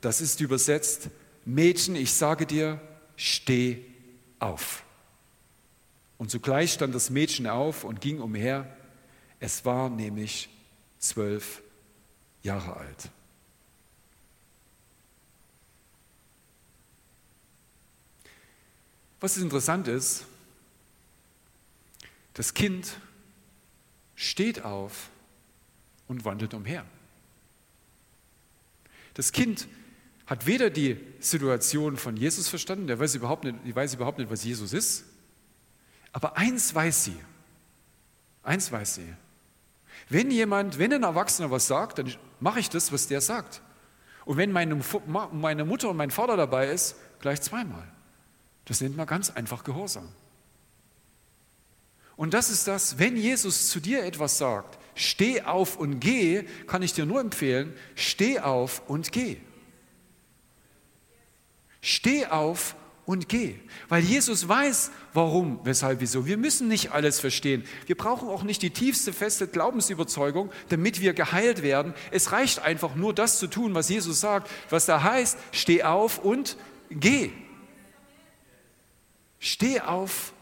das 0.00 0.20
ist 0.20 0.40
übersetzt, 0.40 1.10
Mädchen, 1.44 1.96
ich 1.96 2.12
sage 2.12 2.46
dir, 2.46 2.80
steh 3.16 3.84
auf. 4.38 4.84
Und 6.18 6.30
sogleich 6.30 6.72
stand 6.72 6.94
das 6.94 7.10
Mädchen 7.10 7.46
auf 7.46 7.84
und 7.84 8.00
ging 8.00 8.20
umher. 8.20 8.74
Es 9.40 9.64
war 9.64 9.90
nämlich 9.90 10.48
zwölf 10.98 11.62
Jahre 12.42 12.76
alt. 12.76 13.10
Was 19.20 19.36
interessant 19.36 19.88
ist, 19.88 20.24
das 22.34 22.54
Kind 22.54 22.98
steht 24.14 24.64
auf 24.64 25.10
und 26.06 26.24
wandelt 26.24 26.54
umher. 26.54 26.84
Das 29.14 29.32
Kind 29.32 29.68
hat 30.26 30.46
weder 30.46 30.70
die 30.70 30.98
Situation 31.20 31.96
von 31.96 32.16
Jesus 32.16 32.48
verstanden, 32.48 32.86
der 32.86 32.98
weiß 32.98 33.14
überhaupt 33.14 33.44
nicht, 33.44 33.56
die 33.64 33.74
weiß 33.74 33.94
überhaupt 33.94 34.18
nicht, 34.18 34.30
was 34.30 34.44
Jesus 34.44 34.72
ist, 34.72 35.04
aber 36.12 36.36
eins 36.36 36.74
weiß 36.74 37.04
sie. 37.04 37.16
Eins 38.42 38.70
weiß 38.70 38.96
sie. 38.96 39.14
Wenn 40.08 40.30
jemand, 40.30 40.78
wenn 40.78 40.92
ein 40.92 41.02
Erwachsener 41.02 41.50
was 41.50 41.66
sagt, 41.66 41.98
dann 41.98 42.14
mache 42.40 42.60
ich 42.60 42.68
das, 42.68 42.92
was 42.92 43.06
der 43.06 43.20
sagt. 43.20 43.62
Und 44.24 44.36
wenn 44.36 44.52
meine, 44.52 44.80
meine 45.32 45.64
Mutter 45.64 45.90
und 45.90 45.96
mein 45.96 46.10
Vater 46.10 46.36
dabei 46.36 46.70
ist, 46.70 46.96
gleich 47.20 47.40
zweimal. 47.40 47.86
Das 48.64 48.80
nennt 48.80 48.96
man 48.96 49.06
ganz 49.06 49.30
einfach 49.30 49.64
Gehorsam. 49.64 50.08
Und 52.16 52.34
das 52.34 52.50
ist 52.50 52.68
das, 52.68 52.98
wenn 52.98 53.16
Jesus 53.16 53.68
zu 53.68 53.80
dir 53.80 54.04
etwas 54.04 54.38
sagt, 54.38 54.78
steh 54.94 55.42
auf 55.42 55.76
und 55.76 56.00
geh, 56.00 56.44
kann 56.66 56.82
ich 56.82 56.92
dir 56.92 57.06
nur 57.06 57.20
empfehlen, 57.20 57.74
steh 57.94 58.38
auf 58.38 58.82
und 58.86 59.10
geh. 59.12 59.38
Steh 61.80 62.26
auf 62.26 62.76
und 63.04 63.28
geh. 63.28 63.56
Weil 63.88 64.02
Jesus 64.02 64.48
weiß, 64.48 64.90
warum, 65.12 65.60
weshalb, 65.64 66.00
wieso. 66.00 66.26
Wir 66.26 66.38
müssen 66.38 66.68
nicht 66.68 66.92
alles 66.92 67.20
verstehen. 67.20 67.64
Wir 67.86 67.96
brauchen 67.96 68.28
auch 68.28 68.42
nicht 68.42 68.62
die 68.62 68.70
tiefste, 68.70 69.12
feste 69.12 69.48
Glaubensüberzeugung, 69.48 70.50
damit 70.68 71.00
wir 71.00 71.12
geheilt 71.12 71.62
werden. 71.62 71.94
Es 72.10 72.32
reicht 72.32 72.60
einfach 72.60 72.94
nur 72.94 73.12
das 73.12 73.38
zu 73.38 73.48
tun, 73.48 73.74
was 73.74 73.88
Jesus 73.88 74.20
sagt, 74.20 74.50
was 74.70 74.86
da 74.86 75.02
heißt, 75.02 75.36
steh 75.52 75.82
auf 75.82 76.18
und 76.18 76.56
geh. 76.90 77.30
Steh 79.38 79.80
auf 79.80 80.32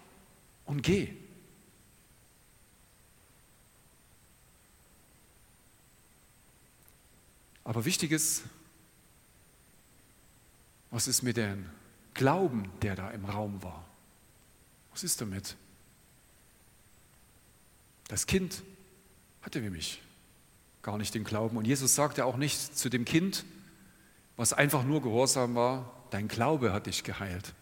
und 0.65 0.83
geh. 0.83 1.09
Aber 7.65 7.85
wichtig 7.85 8.11
ist, 8.11 8.43
was 10.91 11.09
ist 11.09 11.23
mit 11.23 11.37
dem 11.37 11.71
Glauben, 12.15 12.71
der 12.83 12.97
da 12.97 13.11
im 13.11 13.25
Raum 13.25 13.63
war? 13.63 13.85
Was 14.93 15.05
ist 15.05 15.21
damit? 15.21 15.57
Das 18.09 18.27
Kind 18.27 18.63
hatte 19.41 19.61
nämlich 19.61 20.03
gar 20.83 20.99
nicht 20.99 21.15
den 21.15 21.25
Glauben. 21.25 21.57
Und 21.57 21.65
Jesus 21.65 21.95
sagte 21.95 22.27
auch 22.27 22.37
nicht 22.37 22.77
zu 22.77 22.89
dem 22.91 23.05
Kind, 23.05 23.45
was 24.37 24.53
einfach 24.53 24.85
nur 24.85 25.03
gehorsam 25.03 25.55
war, 25.55 25.91
dein 26.11 26.29
Glaube 26.29 26.73
hat 26.73 26.87
dich 26.87 27.05
geheilt. 27.05 27.55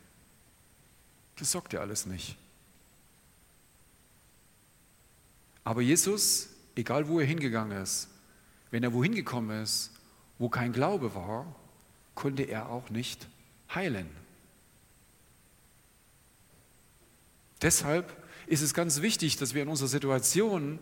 Das 1.37 1.53
sagt 1.53 1.73
er 1.75 1.81
alles 1.83 2.07
nicht. 2.07 2.37
Aber 5.63 5.83
Jesus, 5.83 6.49
egal 6.75 7.07
wo 7.09 7.21
er 7.21 7.27
hingegangen 7.27 7.81
ist, 7.81 8.09
wenn 8.71 8.83
er 8.83 8.93
wohin 8.93 9.15
gekommen 9.15 9.63
ist, 9.63 9.93
wo 10.39 10.49
kein 10.49 10.73
Glaube 10.73 11.15
war, 11.15 11.55
konnte 12.15 12.43
er 12.43 12.69
auch 12.71 12.91
nicht 12.91 13.29
heilen. 13.75 14.09
Deshalb 17.63 18.17
ist 18.47 18.63
es 18.63 18.75
ganz 18.75 19.03
wichtig, 19.03 19.37
dass 19.37 19.55
wir 19.55 19.63
in 19.63 19.69
unserer 19.69 19.89
Situation 19.89 20.79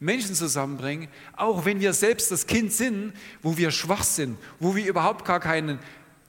Menschen 0.00 0.34
zusammenbringen, 0.34 1.08
auch 1.36 1.64
wenn 1.64 1.80
wir 1.80 1.92
selbst 1.92 2.30
das 2.30 2.46
Kind 2.46 2.72
sind, 2.72 3.12
wo 3.42 3.56
wir 3.56 3.70
schwach 3.70 4.02
sind, 4.02 4.38
wo 4.58 4.74
wir 4.74 4.86
überhaupt 4.86 5.24
gar 5.24 5.40
keinen 5.40 5.78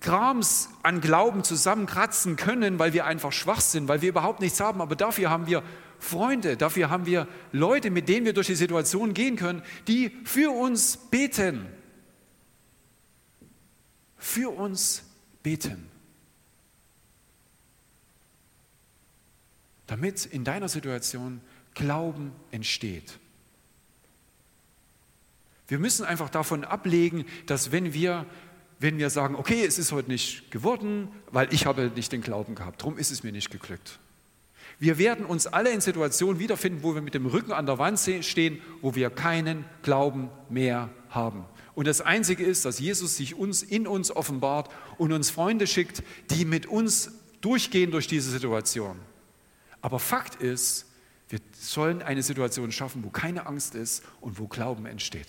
Krams 0.01 0.69
an 0.83 1.01
Glauben 1.01 1.43
zusammenkratzen 1.43 2.35
können, 2.35 2.77
weil 2.77 2.93
wir 2.93 3.05
einfach 3.05 3.31
schwach 3.31 3.61
sind, 3.61 3.87
weil 3.87 4.01
wir 4.01 4.09
überhaupt 4.09 4.39
nichts 4.39 4.59
haben. 4.59 4.81
Aber 4.81 4.95
dafür 4.95 5.29
haben 5.29 5.47
wir 5.47 5.63
Freunde, 6.05 6.55
dafür 6.55 6.89
haben 6.89 7.05
wir 7.05 7.27
Leute, 7.51 7.89
mit 7.89 8.07
denen 8.07 8.25
wir 8.25 8.33
durch 8.33 8.47
die 8.47 8.55
Situation 8.55 9.13
gehen 9.13 9.35
können, 9.35 9.63
die 9.87 10.11
für 10.23 10.51
uns 10.51 10.97
beten. 11.09 11.65
Für 14.17 14.49
uns 14.55 15.03
beten. 15.43 15.89
Damit 19.87 20.25
in 20.25 20.43
deiner 20.43 20.69
Situation 20.69 21.41
Glauben 21.73 22.31
entsteht. 22.51 23.19
Wir 25.67 25.79
müssen 25.79 26.05
einfach 26.05 26.29
davon 26.29 26.63
ablegen, 26.63 27.25
dass 27.47 27.71
wenn 27.71 27.93
wir, 27.93 28.25
wenn 28.79 28.97
wir 28.97 29.09
sagen, 29.09 29.35
okay, 29.35 29.65
es 29.65 29.77
ist 29.77 29.91
heute 29.91 30.09
nicht 30.09 30.51
geworden, 30.51 31.09
weil 31.31 31.53
ich 31.53 31.65
habe 31.65 31.91
nicht 31.95 32.11
den 32.11 32.21
Glauben 32.21 32.55
gehabt, 32.55 32.81
darum 32.81 32.97
ist 32.97 33.11
es 33.11 33.23
mir 33.23 33.31
nicht 33.31 33.49
geglückt. 33.49 33.99
Wir 34.79 34.97
werden 34.97 35.25
uns 35.25 35.47
alle 35.47 35.71
in 35.71 35.81
Situationen 35.81 36.39
wiederfinden, 36.39 36.83
wo 36.83 36.95
wir 36.95 37.01
mit 37.01 37.13
dem 37.13 37.25
Rücken 37.25 37.51
an 37.51 37.65
der 37.65 37.77
Wand 37.77 37.99
stehen, 38.21 38.61
wo 38.81 38.95
wir 38.95 39.09
keinen 39.09 39.65
Glauben 39.81 40.29
mehr 40.49 40.89
haben. 41.09 41.45
Und 41.75 41.87
das 41.87 42.01
Einzige 42.01 42.43
ist, 42.43 42.65
dass 42.65 42.79
Jesus 42.79 43.17
sich 43.17 43.35
uns 43.35 43.63
in 43.63 43.87
uns 43.87 44.11
offenbart 44.11 44.69
und 44.97 45.11
uns 45.11 45.29
Freunde 45.29 45.67
schickt, 45.67 46.03
die 46.31 46.45
mit 46.45 46.65
uns 46.65 47.11
durchgehen 47.41 47.91
durch 47.91 48.07
diese 48.07 48.31
Situation. 48.31 48.99
Aber 49.81 49.99
Fakt 49.99 50.41
ist, 50.41 50.87
wir 51.29 51.39
sollen 51.57 52.01
eine 52.01 52.23
Situation 52.23 52.71
schaffen, 52.71 53.03
wo 53.03 53.09
keine 53.09 53.45
Angst 53.45 53.75
ist 53.75 54.03
und 54.21 54.39
wo 54.39 54.47
Glauben 54.47 54.85
entsteht. 54.85 55.27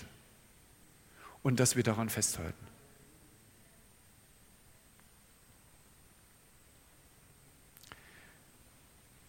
Und 1.43 1.61
dass 1.61 1.77
wir 1.77 1.83
daran 1.83 2.09
festhalten. 2.09 2.66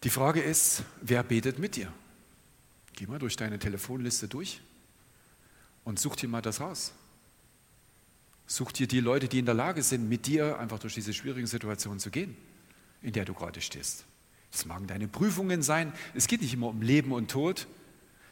Die 0.08 0.14
Frage 0.14 0.40
ist, 0.40 0.84
wer 1.02 1.22
betet 1.22 1.58
mit 1.58 1.76
dir? 1.76 1.92
Geh 2.94 3.06
mal 3.06 3.18
durch 3.18 3.36
deine 3.36 3.58
Telefonliste 3.58 4.26
durch 4.26 4.62
und 5.84 5.98
such 5.98 6.16
dir 6.16 6.30
mal 6.30 6.40
das 6.40 6.62
raus. 6.62 6.94
Such 8.46 8.72
dir 8.72 8.86
die 8.86 9.00
Leute, 9.00 9.28
die 9.28 9.38
in 9.38 9.44
der 9.44 9.54
Lage 9.54 9.82
sind, 9.82 10.08
mit 10.08 10.26
dir 10.26 10.58
einfach 10.58 10.78
durch 10.78 10.94
diese 10.94 11.12
schwierigen 11.12 11.46
Situationen 11.46 12.00
zu 12.00 12.08
gehen, 12.08 12.38
in 13.02 13.12
der 13.12 13.26
du 13.26 13.34
gerade 13.34 13.60
stehst. 13.60 14.06
Es 14.50 14.64
magen 14.64 14.86
deine 14.86 15.08
Prüfungen 15.08 15.60
sein. 15.60 15.92
Es 16.14 16.26
geht 16.26 16.40
nicht 16.40 16.54
immer 16.54 16.68
um 16.68 16.80
Leben 16.80 17.12
und 17.12 17.30
Tod. 17.30 17.66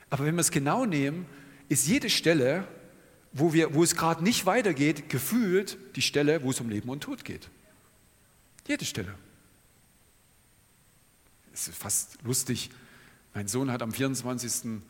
Aber 0.08 0.24
wenn 0.24 0.34
wir 0.34 0.40
es 0.40 0.50
genau 0.50 0.86
nehmen, 0.86 1.26
ist 1.68 1.86
jede 1.86 2.08
Stelle, 2.08 2.66
wo, 3.34 3.52
wir, 3.52 3.74
wo 3.74 3.84
es 3.84 3.96
gerade 3.96 4.24
nicht 4.24 4.46
weitergeht, 4.46 5.10
gefühlt 5.10 5.76
die 5.94 6.00
Stelle, 6.00 6.42
wo 6.42 6.52
es 6.52 6.58
um 6.58 6.70
Leben 6.70 6.88
und 6.88 7.02
Tod 7.02 7.22
geht. 7.22 7.50
Jede 8.66 8.86
Stelle. 8.86 9.14
Es 11.56 11.68
ist 11.68 11.78
fast 11.78 12.18
lustig, 12.22 12.68
Mein 13.32 13.48
Sohn 13.48 13.70
hat 13.70 13.80
am 13.80 13.90
24. 13.90 14.82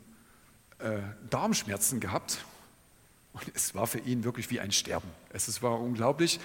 Äh, 0.81 0.99
Darmschmerzen 1.31 2.01
gehabt 2.01 2.45
und 3.35 3.45
es 3.55 3.77
war 3.77 3.87
für 3.87 4.01
ihn 4.01 4.25
wirklich 4.25 4.51
wie 4.51 4.59
ein 4.59 4.73
Sterben. 4.73 5.09
Es 5.31 5.63
war 5.63 5.79
unglaublich. 5.81 6.41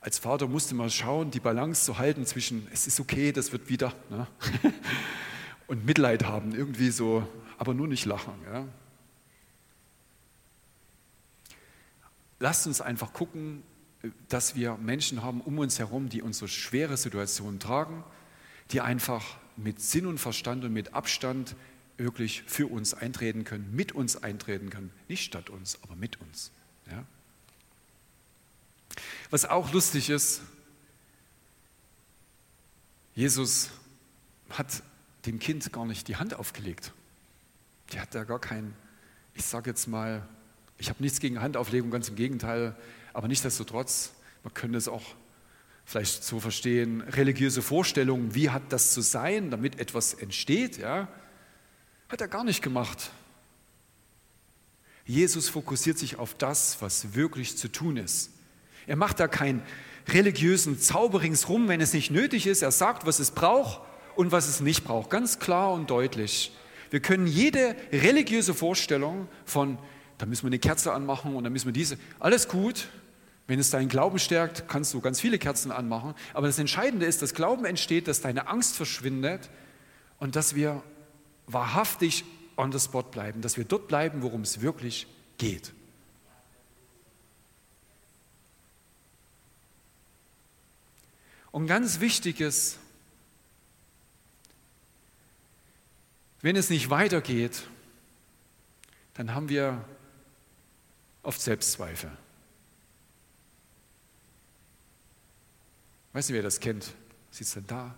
Als 0.00 0.20
Vater 0.20 0.46
musste 0.46 0.76
man 0.76 0.90
schauen, 0.90 1.32
die 1.32 1.40
Balance 1.40 1.84
zu 1.84 1.98
halten 1.98 2.24
zwischen, 2.24 2.68
es 2.72 2.86
ist 2.86 3.00
okay, 3.00 3.32
das 3.32 3.50
wird 3.50 3.68
wieder, 3.68 3.92
ne? 4.10 4.28
und 5.66 5.84
Mitleid 5.84 6.24
haben, 6.24 6.54
irgendwie 6.54 6.90
so, 6.90 7.26
aber 7.58 7.74
nur 7.74 7.88
nicht 7.88 8.04
lachen. 8.04 8.34
Ja? 8.52 8.64
Lasst 12.38 12.68
uns 12.68 12.80
einfach 12.80 13.12
gucken, 13.12 13.64
dass 14.28 14.54
wir 14.54 14.76
Menschen 14.76 15.24
haben 15.24 15.40
um 15.40 15.58
uns 15.58 15.80
herum, 15.80 16.08
die 16.08 16.22
unsere 16.22 16.46
schwere 16.46 16.96
Situationen 16.96 17.58
tragen, 17.58 18.04
die 18.70 18.80
einfach 18.80 19.24
mit 19.58 19.80
Sinn 19.80 20.06
und 20.06 20.18
Verstand 20.18 20.64
und 20.64 20.72
mit 20.72 20.94
Abstand 20.94 21.56
wirklich 21.96 22.42
für 22.46 22.66
uns 22.66 22.94
eintreten 22.94 23.44
können, 23.44 23.74
mit 23.74 23.92
uns 23.92 24.16
eintreten 24.16 24.70
können, 24.70 24.90
nicht 25.08 25.24
statt 25.24 25.50
uns, 25.50 25.78
aber 25.82 25.96
mit 25.96 26.20
uns. 26.20 26.52
Ja? 26.90 27.04
Was 29.30 29.44
auch 29.44 29.72
lustig 29.72 30.10
ist, 30.10 30.42
Jesus 33.14 33.70
hat 34.50 34.82
dem 35.26 35.40
Kind 35.40 35.72
gar 35.72 35.84
nicht 35.84 36.06
die 36.06 36.16
Hand 36.16 36.34
aufgelegt. 36.34 36.92
Die 37.92 38.00
hat 38.00 38.14
da 38.14 38.24
gar 38.24 38.38
kein, 38.38 38.74
ich 39.34 39.44
sage 39.44 39.70
jetzt 39.70 39.88
mal, 39.88 40.26
ich 40.78 40.88
habe 40.88 41.02
nichts 41.02 41.18
gegen 41.18 41.40
Handauflegung, 41.40 41.90
ganz 41.90 42.08
im 42.08 42.14
Gegenteil, 42.14 42.76
aber 43.12 43.26
nichtsdestotrotz, 43.26 44.12
man 44.44 44.54
könnte 44.54 44.78
es 44.78 44.86
auch 44.86 45.02
vielleicht 45.88 46.22
so 46.22 46.38
verstehen, 46.38 47.00
religiöse 47.00 47.62
Vorstellungen, 47.62 48.34
wie 48.34 48.50
hat 48.50 48.62
das 48.68 48.92
zu 48.92 49.00
sein, 49.00 49.50
damit 49.50 49.80
etwas 49.80 50.12
entsteht, 50.12 50.76
ja, 50.76 51.08
hat 52.10 52.20
er 52.20 52.28
gar 52.28 52.44
nicht 52.44 52.60
gemacht. 52.60 53.10
Jesus 55.06 55.48
fokussiert 55.48 55.96
sich 55.96 56.18
auf 56.18 56.34
das, 56.34 56.82
was 56.82 57.14
wirklich 57.14 57.56
zu 57.56 57.68
tun 57.68 57.96
ist. 57.96 58.32
Er 58.86 58.96
macht 58.96 59.18
da 59.18 59.28
keinen 59.28 59.62
religiösen 60.08 60.78
Zauber 60.78 61.22
ringsrum, 61.22 61.68
wenn 61.68 61.80
es 61.80 61.94
nicht 61.94 62.10
nötig 62.10 62.46
ist. 62.46 62.60
Er 62.60 62.70
sagt, 62.70 63.06
was 63.06 63.18
es 63.18 63.30
braucht 63.30 63.80
und 64.14 64.30
was 64.30 64.46
es 64.46 64.60
nicht 64.60 64.84
braucht, 64.84 65.08
ganz 65.08 65.38
klar 65.38 65.72
und 65.72 65.88
deutlich. 65.88 66.52
Wir 66.90 67.00
können 67.00 67.26
jede 67.26 67.74
religiöse 67.92 68.52
Vorstellung 68.52 69.26
von, 69.46 69.78
da 70.18 70.26
müssen 70.26 70.42
wir 70.42 70.48
eine 70.48 70.58
Kerze 70.58 70.92
anmachen 70.92 71.34
und 71.34 71.44
dann 71.44 71.52
müssen 71.54 71.66
wir 71.66 71.72
diese, 71.72 71.96
alles 72.20 72.46
gut, 72.46 72.88
wenn 73.48 73.58
es 73.58 73.70
deinen 73.70 73.88
Glauben 73.88 74.18
stärkt, 74.18 74.68
kannst 74.68 74.92
du 74.92 75.00
ganz 75.00 75.20
viele 75.20 75.38
Kerzen 75.38 75.72
anmachen. 75.72 76.14
Aber 76.34 76.46
das 76.46 76.58
Entscheidende 76.58 77.06
ist, 77.06 77.22
dass 77.22 77.32
Glauben 77.32 77.64
entsteht, 77.64 78.06
dass 78.06 78.20
deine 78.20 78.46
Angst 78.46 78.76
verschwindet 78.76 79.48
und 80.18 80.36
dass 80.36 80.54
wir 80.54 80.82
wahrhaftig 81.46 82.24
on 82.56 82.70
the 82.70 82.78
spot 82.78 83.04
bleiben, 83.04 83.40
dass 83.40 83.56
wir 83.56 83.64
dort 83.64 83.88
bleiben, 83.88 84.20
worum 84.20 84.42
es 84.42 84.60
wirklich 84.60 85.06
geht. 85.38 85.72
Und 91.50 91.66
ganz 91.66 92.00
wichtig 92.00 92.40
ist, 92.40 92.78
wenn 96.42 96.54
es 96.54 96.68
nicht 96.68 96.90
weitergeht, 96.90 97.62
dann 99.14 99.34
haben 99.34 99.48
wir 99.48 99.82
oft 101.22 101.40
Selbstzweifel. 101.40 102.10
Weiß 106.12 106.28
nicht, 106.28 106.34
wer 106.34 106.42
das 106.42 106.60
kennt. 106.60 106.92
Sitzt 107.30 107.56
denn 107.56 107.66
da? 107.66 107.94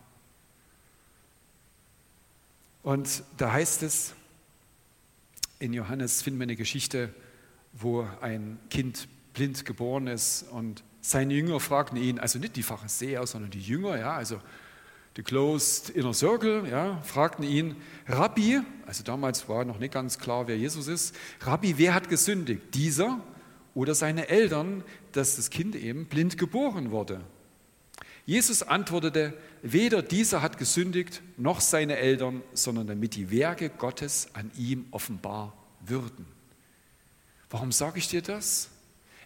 Und 2.83 3.23
da 3.37 3.53
heißt 3.53 3.83
es, 3.83 4.15
in 5.59 5.73
Johannes 5.73 6.23
finden 6.23 6.41
wir 6.41 6.45
eine 6.45 6.57
Geschichte, 6.57 7.15
wo 7.73 8.07
ein 8.21 8.59
Kind 8.71 9.09
blind 9.35 9.65
geboren 9.65 10.07
ist 10.07 10.45
und 10.51 10.83
seine 11.03 11.35
Jünger 11.35 11.61
fragten 11.61 11.97
ihn, 11.97 12.19
also 12.19 12.39
nicht 12.39 12.57
die 12.57 12.63
Pharisäer, 12.63 13.27
sondern 13.27 13.51
die 13.51 13.61
Jünger, 13.61 13.99
ja, 13.99 14.15
also 14.15 14.41
the 15.17 15.23
closed 15.23 15.91
inner 15.91 16.15
circle, 16.15 16.69
ja, 16.69 17.01
fragten 17.03 17.45
ihn, 17.45 17.77
Rabbi, 18.07 18.61
also 18.87 19.03
damals 19.05 19.49
war 19.49 19.65
noch 19.65 19.79
nicht 19.79 19.95
ganz 19.95 20.19
klar, 20.19 20.47
wer 20.47 20.57
Jesus 20.57 20.89
ist, 20.89 21.15
Rabbi, 21.41 21.79
wer 21.79 21.95
hat 21.95 22.09
gesündigt, 22.09 22.75
dieser 22.75 23.21
oder 23.75 23.95
seine 23.95 24.29
Eltern, 24.29 24.83
dass 25.13 25.37
das 25.37 25.51
Kind 25.51 25.75
eben 25.75 26.07
blind 26.07 26.39
geboren 26.39 26.91
wurde? 26.91 27.21
Jesus 28.31 28.63
antwortete, 28.63 29.35
weder 29.61 30.03
dieser 30.03 30.41
hat 30.41 30.57
gesündigt, 30.57 31.21
noch 31.37 31.61
seine 31.61 31.97
Eltern, 31.97 32.45
sondern 32.53 32.87
damit 32.87 33.17
die 33.17 33.33
Werke 33.33 33.71
Gottes 33.71 34.29
an 34.35 34.53
ihm 34.57 34.87
offenbar 34.93 35.53
würden. 35.81 36.27
Warum 37.51 37.73
sage 37.73 37.99
ich 37.99 38.07
dir 38.07 38.23
das? 38.23 38.69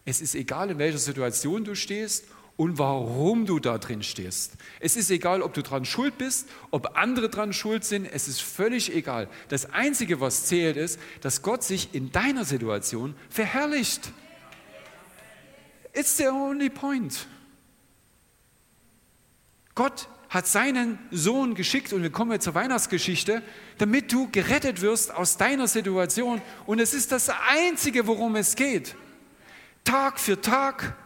Es 0.06 0.22
ist 0.22 0.34
egal, 0.34 0.70
in 0.70 0.78
welcher 0.78 0.96
Situation 0.96 1.64
du 1.64 1.74
stehst 1.74 2.24
und 2.56 2.78
warum 2.78 3.44
du 3.44 3.58
da 3.58 3.76
drin 3.76 4.02
stehst. 4.02 4.52
Es 4.80 4.96
ist 4.96 5.10
egal, 5.10 5.42
ob 5.42 5.52
du 5.52 5.62
dran 5.62 5.84
schuld 5.84 6.16
bist, 6.16 6.48
ob 6.70 6.96
andere 6.96 7.28
dran 7.28 7.52
schuld 7.52 7.84
sind, 7.84 8.06
es 8.06 8.26
ist 8.26 8.40
völlig 8.40 8.90
egal. 8.90 9.28
Das 9.50 9.70
Einzige, 9.70 10.22
was 10.22 10.46
zählt, 10.46 10.78
ist, 10.78 10.98
dass 11.20 11.42
Gott 11.42 11.62
sich 11.62 11.94
in 11.94 12.10
deiner 12.10 12.46
Situation 12.46 13.14
verherrlicht. 13.28 14.14
It's 15.92 16.16
the 16.16 16.28
only 16.28 16.70
point. 16.70 17.26
Gott 19.74 20.08
hat 20.28 20.46
seinen 20.46 20.98
Sohn 21.10 21.54
geschickt, 21.54 21.92
und 21.92 22.02
wir 22.02 22.10
kommen 22.10 22.32
jetzt 22.32 22.44
zur 22.44 22.54
Weihnachtsgeschichte, 22.54 23.42
damit 23.78 24.12
du 24.12 24.28
gerettet 24.30 24.80
wirst 24.80 25.14
aus 25.14 25.36
deiner 25.36 25.68
Situation. 25.68 26.42
Und 26.66 26.80
es 26.80 26.92
ist 26.92 27.12
das 27.12 27.30
Einzige, 27.48 28.06
worum 28.06 28.34
es 28.36 28.56
geht. 28.56 28.96
Tag 29.84 30.18
für 30.18 30.40
Tag. 30.40 30.96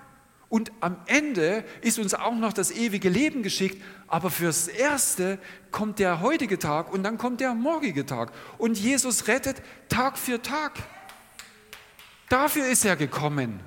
Und 0.48 0.72
am 0.80 0.96
Ende 1.04 1.62
ist 1.82 1.98
uns 1.98 2.14
auch 2.14 2.34
noch 2.34 2.54
das 2.54 2.70
ewige 2.70 3.10
Leben 3.10 3.42
geschickt. 3.42 3.82
Aber 4.06 4.30
fürs 4.30 4.66
Erste 4.66 5.38
kommt 5.70 5.98
der 5.98 6.22
heutige 6.22 6.58
Tag 6.58 6.90
und 6.90 7.02
dann 7.02 7.18
kommt 7.18 7.40
der 7.40 7.52
morgige 7.52 8.06
Tag. 8.06 8.32
Und 8.56 8.78
Jesus 8.78 9.28
rettet 9.28 9.60
Tag 9.90 10.16
für 10.16 10.40
Tag. 10.40 10.72
Dafür 12.30 12.66
ist 12.66 12.86
er 12.86 12.96
gekommen 12.96 13.60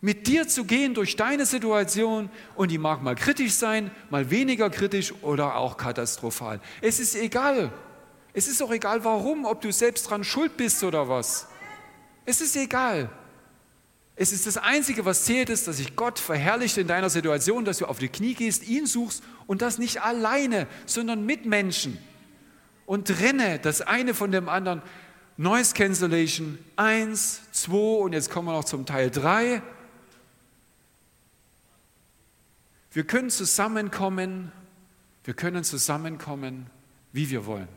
mit 0.00 0.26
dir 0.26 0.48
zu 0.48 0.64
gehen 0.64 0.94
durch 0.94 1.16
deine 1.16 1.44
Situation 1.44 2.30
und 2.54 2.70
die 2.70 2.78
mag 2.78 3.02
mal 3.02 3.14
kritisch 3.14 3.52
sein, 3.52 3.90
mal 4.08 4.30
weniger 4.30 4.70
kritisch 4.70 5.12
oder 5.22 5.56
auch 5.56 5.76
katastrophal. 5.76 6.60
Es 6.80 7.00
ist 7.00 7.14
egal. 7.14 7.72
Es 8.32 8.48
ist 8.48 8.62
auch 8.62 8.72
egal, 8.72 9.04
warum, 9.04 9.44
ob 9.44 9.60
du 9.60 9.72
selbst 9.72 10.08
dran 10.08 10.24
schuld 10.24 10.56
bist 10.56 10.82
oder 10.84 11.08
was. 11.08 11.48
Es 12.24 12.40
ist 12.40 12.56
egal. 12.56 13.10
Es 14.16 14.32
ist 14.32 14.46
das 14.46 14.56
Einzige, 14.56 15.04
was 15.04 15.24
zählt, 15.24 15.48
ist, 15.50 15.66
dass 15.66 15.78
sich 15.78 15.96
Gott 15.96 16.18
verherrlicht 16.18 16.76
in 16.76 16.86
deiner 16.86 17.10
Situation, 17.10 17.64
dass 17.64 17.78
du 17.78 17.86
auf 17.86 17.98
die 17.98 18.08
Knie 18.08 18.34
gehst, 18.34 18.68
ihn 18.68 18.86
suchst 18.86 19.22
und 19.46 19.62
das 19.62 19.78
nicht 19.78 20.02
alleine, 20.02 20.66
sondern 20.86 21.24
mit 21.24 21.46
Menschen. 21.46 21.98
Und 22.86 23.08
trenne 23.08 23.58
das 23.58 23.80
eine 23.80 24.14
von 24.14 24.30
dem 24.30 24.48
anderen. 24.48 24.82
Noise 25.36 25.74
Cancellation 25.74 26.58
1, 26.76 27.40
2 27.52 27.72
und 27.72 28.12
jetzt 28.12 28.30
kommen 28.30 28.48
wir 28.48 28.52
noch 28.52 28.64
zum 28.64 28.84
Teil 28.84 29.10
3. 29.10 29.62
Wir 32.92 33.04
können 33.04 33.30
zusammenkommen, 33.30 34.50
wir 35.24 35.34
können 35.34 35.62
zusammenkommen, 35.62 36.66
wie 37.12 37.30
wir 37.30 37.46
wollen. 37.46 37.68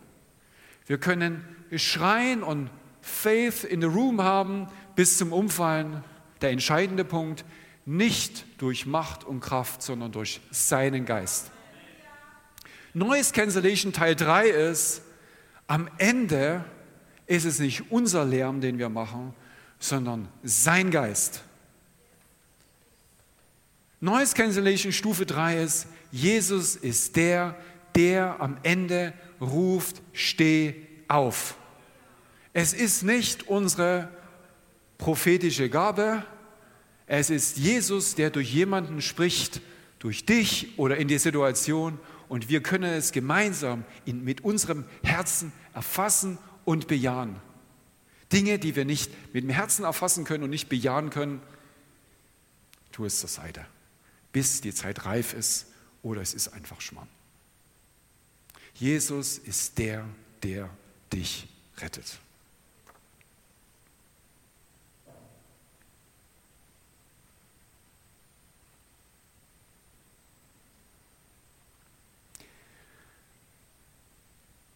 Wir 0.87 0.97
können 0.97 1.45
schreien 1.75 2.43
und 2.43 2.69
Faith 3.01 3.63
in 3.63 3.81
the 3.81 3.87
Room 3.87 4.21
haben 4.21 4.67
bis 4.95 5.17
zum 5.17 5.31
Umfallen. 5.31 6.03
Der 6.41 6.51
entscheidende 6.51 7.05
Punkt, 7.05 7.45
nicht 7.85 8.45
durch 8.59 8.85
Macht 8.85 9.23
und 9.23 9.39
Kraft, 9.39 9.81
sondern 9.81 10.11
durch 10.11 10.41
seinen 10.51 11.05
Geist. 11.05 11.51
Neues 12.93 13.33
Cancellation 13.33 13.93
Teil 13.93 14.15
3 14.15 14.47
ist, 14.49 15.01
am 15.67 15.89
Ende 15.97 16.63
ist 17.27 17.45
es 17.45 17.59
nicht 17.59 17.91
unser 17.91 18.25
Lärm, 18.25 18.61
den 18.61 18.77
wir 18.77 18.89
machen, 18.89 19.33
sondern 19.79 20.27
sein 20.43 20.91
Geist. 20.91 21.43
Noise 24.03 24.33
Cancellation 24.33 24.91
Stufe 24.91 25.25
3 25.25 25.63
ist, 25.63 25.87
Jesus 26.11 26.75
ist 26.75 27.15
der, 27.15 27.55
der 27.95 28.41
am 28.41 28.57
Ende 28.61 29.13
ruft, 29.39 30.01
steh 30.11 30.75
auf. 31.07 31.55
Es 32.51 32.73
ist 32.73 33.03
nicht 33.03 33.47
unsere 33.47 34.09
prophetische 34.97 35.69
Gabe, 35.69 36.25
es 37.07 37.29
ist 37.29 37.57
Jesus, 37.57 38.13
der 38.15 38.29
durch 38.29 38.53
jemanden 38.53 39.01
spricht, 39.01 39.61
durch 39.99 40.25
dich 40.25 40.77
oder 40.77 40.97
in 40.97 41.07
die 41.07 41.17
Situation 41.17 41.97
und 42.27 42.49
wir 42.49 42.61
können 42.61 42.91
es 42.91 43.13
gemeinsam 43.13 43.85
in, 44.03 44.21
mit 44.25 44.41
unserem 44.41 44.83
Herzen 45.03 45.53
erfassen 45.73 46.37
und 46.65 46.89
bejahen. 46.89 47.37
Dinge, 48.33 48.59
die 48.59 48.75
wir 48.75 48.83
nicht 48.83 49.13
mit 49.33 49.45
dem 49.45 49.49
Herzen 49.49 49.85
erfassen 49.85 50.25
können 50.25 50.43
und 50.43 50.49
nicht 50.49 50.67
bejahen 50.67 51.09
können, 51.09 51.41
tu 52.91 53.05
es 53.05 53.21
zur 53.21 53.29
Seite 53.29 53.65
bis 54.33 54.59
die 54.59 54.73
Zeit 54.73 55.05
reif 55.05 55.33
ist 55.33 55.67
oder 56.01 56.21
es 56.21 56.33
ist 56.33 56.49
einfach 56.49 56.81
Schmarrn. 56.81 57.07
Jesus 58.73 59.37
ist 59.37 59.77
der, 59.77 60.05
der 60.41 60.69
dich 61.13 61.47
rettet. 61.77 62.19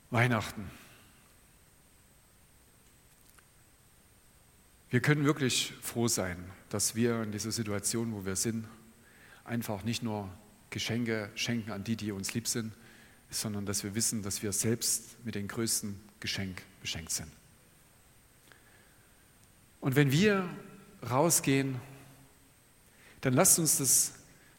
Weihnachten. 0.09 0.71
Wir 4.89 5.01
können 5.01 5.25
wirklich 5.25 5.73
froh 5.81 6.07
sein, 6.07 6.37
dass 6.69 6.95
wir 6.95 7.23
in 7.23 7.31
dieser 7.31 7.51
Situation, 7.51 8.13
wo 8.13 8.25
wir 8.25 8.37
sind, 8.37 8.65
einfach 9.47 9.83
nicht 9.83 10.03
nur 10.03 10.29
Geschenke 10.69 11.31
schenken 11.35 11.71
an 11.71 11.83
die, 11.83 11.95
die 11.95 12.11
uns 12.11 12.33
lieb 12.33 12.47
sind, 12.47 12.73
sondern 13.29 13.65
dass 13.65 13.83
wir 13.83 13.95
wissen, 13.95 14.21
dass 14.21 14.43
wir 14.43 14.51
selbst 14.51 15.17
mit 15.25 15.35
dem 15.35 15.47
größten 15.47 15.99
Geschenk 16.19 16.61
beschenkt 16.81 17.11
sind. 17.11 17.31
Und 19.79 19.95
wenn 19.95 20.11
wir 20.11 20.47
rausgehen, 21.09 21.79
dann 23.21 23.33
lasst 23.33 23.59
uns 23.59 23.77
das 23.77 24.13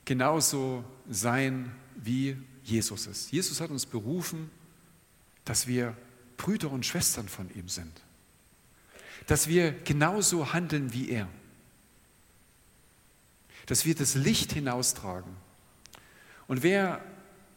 genauso 0.05 0.85
sein, 1.09 1.75
wie 1.97 2.37
Jesus 2.63 3.07
ist. 3.07 3.31
Jesus 3.33 3.61
hat 3.61 3.71
uns 3.71 3.87
berufen, 3.87 4.51
dass 5.45 5.67
wir 5.67 5.97
Brüder 6.37 6.71
und 6.71 6.87
Schwestern 6.87 7.29
von 7.29 7.51
ihm 7.55 7.69
sind. 7.69 8.03
Dass 9.27 9.49
wir 9.49 9.73
genauso 9.73 10.53
handeln 10.53 10.93
wie 10.93 11.11
er. 11.11 11.29
Dass 13.69 13.85
wir 13.85 13.95
das 13.95 14.15
Licht 14.15 14.53
hinaustragen. 14.53 15.37
Und 16.47 16.63
wer 16.63 17.05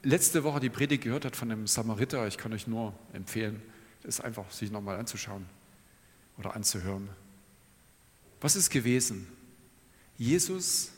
letzte 0.04 0.44
Woche 0.44 0.60
die 0.60 0.70
Predigt 0.70 1.04
gehört 1.04 1.26
hat 1.26 1.36
von 1.36 1.50
einem 1.50 1.68
Samariter, 1.68 2.28
ich 2.28 2.38
kann 2.38 2.52
euch 2.54 2.68
nur 2.68 2.94
empfehlen, 3.14 3.62
es 4.04 4.20
einfach 4.20 4.52
sich 4.52 4.72
nochmal 4.72 4.98
anzuschauen 4.98 5.46
oder 6.38 6.56
anzuhören. 6.56 7.10
Was 8.42 8.56
ist 8.56 8.70
gewesen? 8.70 9.28
Jesus 10.18 10.92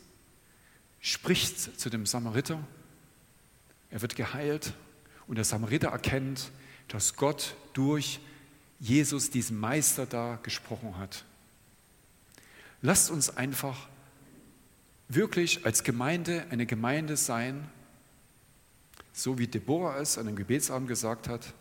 spricht 0.99 1.79
zu 1.79 1.89
dem 1.89 2.05
Samariter, 2.05 2.65
er 3.91 4.01
wird 4.01 4.15
geheilt 4.15 4.73
und 5.27 5.35
der 5.35 5.45
Samariter 5.45 5.89
erkennt, 5.89 6.49
dass 6.87 7.15
Gott 7.15 7.55
durch 7.73 8.19
Jesus, 8.79 9.29
diesen 9.29 9.59
Meister 9.59 10.05
da, 10.07 10.39
gesprochen 10.41 10.97
hat. 10.97 11.23
Lasst 12.81 13.11
uns 13.11 13.29
einfach 13.37 13.87
wirklich 15.09 15.65
als 15.65 15.83
Gemeinde 15.83 16.45
eine 16.49 16.65
Gemeinde 16.65 17.17
sein, 17.17 17.67
so 19.11 19.37
wie 19.37 19.47
Deborah 19.47 19.99
es 19.99 20.17
an 20.17 20.25
dem 20.25 20.35
Gebetsabend 20.35 20.87
gesagt 20.87 21.27
hat, 21.27 21.53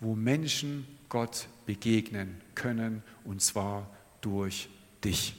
wo 0.00 0.14
Menschen 0.14 0.86
Gott 1.08 1.48
begegnen 1.66 2.40
können, 2.54 3.02
und 3.24 3.42
zwar 3.42 3.90
durch 4.20 4.68
dich. 5.04 5.34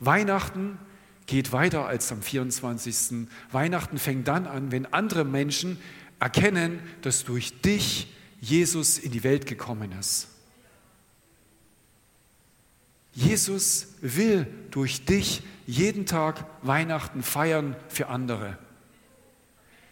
Weihnachten 0.00 0.78
geht 1.26 1.52
weiter 1.52 1.86
als 1.86 2.10
am 2.10 2.22
24. 2.22 3.28
Weihnachten 3.52 3.98
fängt 3.98 4.26
dann 4.28 4.46
an, 4.46 4.72
wenn 4.72 4.92
andere 4.92 5.24
Menschen 5.24 5.78
erkennen, 6.18 6.80
dass 7.02 7.24
durch 7.24 7.60
dich 7.62 8.12
Jesus 8.40 8.98
in 8.98 9.12
die 9.12 9.22
Welt 9.22 9.46
gekommen 9.46 9.92
ist. 9.92 10.28
Jesus 13.12 13.88
will 14.00 14.46
durch 14.70 15.04
dich 15.04 15.42
jeden 15.66 16.06
Tag 16.06 16.46
Weihnachten 16.62 17.22
feiern 17.22 17.76
für 17.88 18.08
andere. 18.08 18.58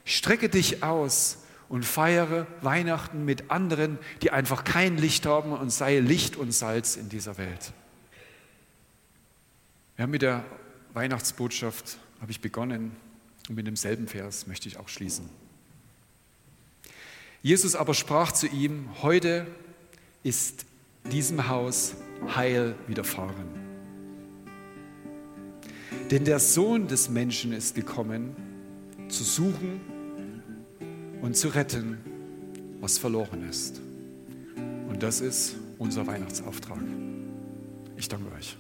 Strecke 0.04 0.48
dich 0.48 0.82
aus 0.82 1.38
und 1.68 1.84
feiere 1.84 2.46
Weihnachten 2.62 3.24
mit 3.24 3.50
anderen, 3.50 3.98
die 4.22 4.30
einfach 4.30 4.64
kein 4.64 4.96
Licht 4.96 5.26
haben 5.26 5.52
und 5.52 5.70
sei 5.70 6.00
Licht 6.00 6.36
und 6.36 6.52
Salz 6.52 6.96
in 6.96 7.08
dieser 7.08 7.38
Welt. 7.38 7.72
Wir 9.96 10.04
haben 10.04 10.10
mit 10.10 10.22
der 10.22 10.44
Weihnachtsbotschaft 10.94 11.98
habe 12.20 12.32
ich 12.32 12.40
begonnen 12.40 12.96
und 13.48 13.54
mit 13.54 13.66
demselben 13.66 14.08
Vers 14.08 14.46
möchte 14.46 14.68
ich 14.68 14.78
auch 14.78 14.88
schließen. 14.88 15.28
Jesus 17.42 17.74
aber 17.74 17.94
sprach 17.94 18.32
zu 18.32 18.46
ihm, 18.46 18.88
heute 19.02 19.46
ist 20.22 20.66
diesem 21.04 21.48
Haus 21.48 21.94
Heil 22.34 22.74
widerfahren. 22.86 23.48
Denn 26.10 26.24
der 26.24 26.38
Sohn 26.38 26.88
des 26.88 27.08
Menschen 27.08 27.52
ist 27.52 27.74
gekommen, 27.74 28.34
zu 29.08 29.24
suchen 29.24 29.80
und 31.22 31.36
zu 31.36 31.48
retten, 31.48 31.98
was 32.80 32.98
verloren 32.98 33.48
ist. 33.48 33.80
Und 34.88 35.02
das 35.02 35.20
ist 35.20 35.56
unser 35.78 36.06
Weihnachtsauftrag. 36.06 36.80
Ich 37.96 38.08
danke 38.08 38.32
euch. 38.34 38.56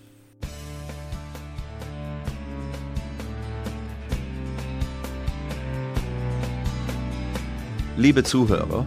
Liebe 7.96 8.22
Zuhörer, 8.22 8.86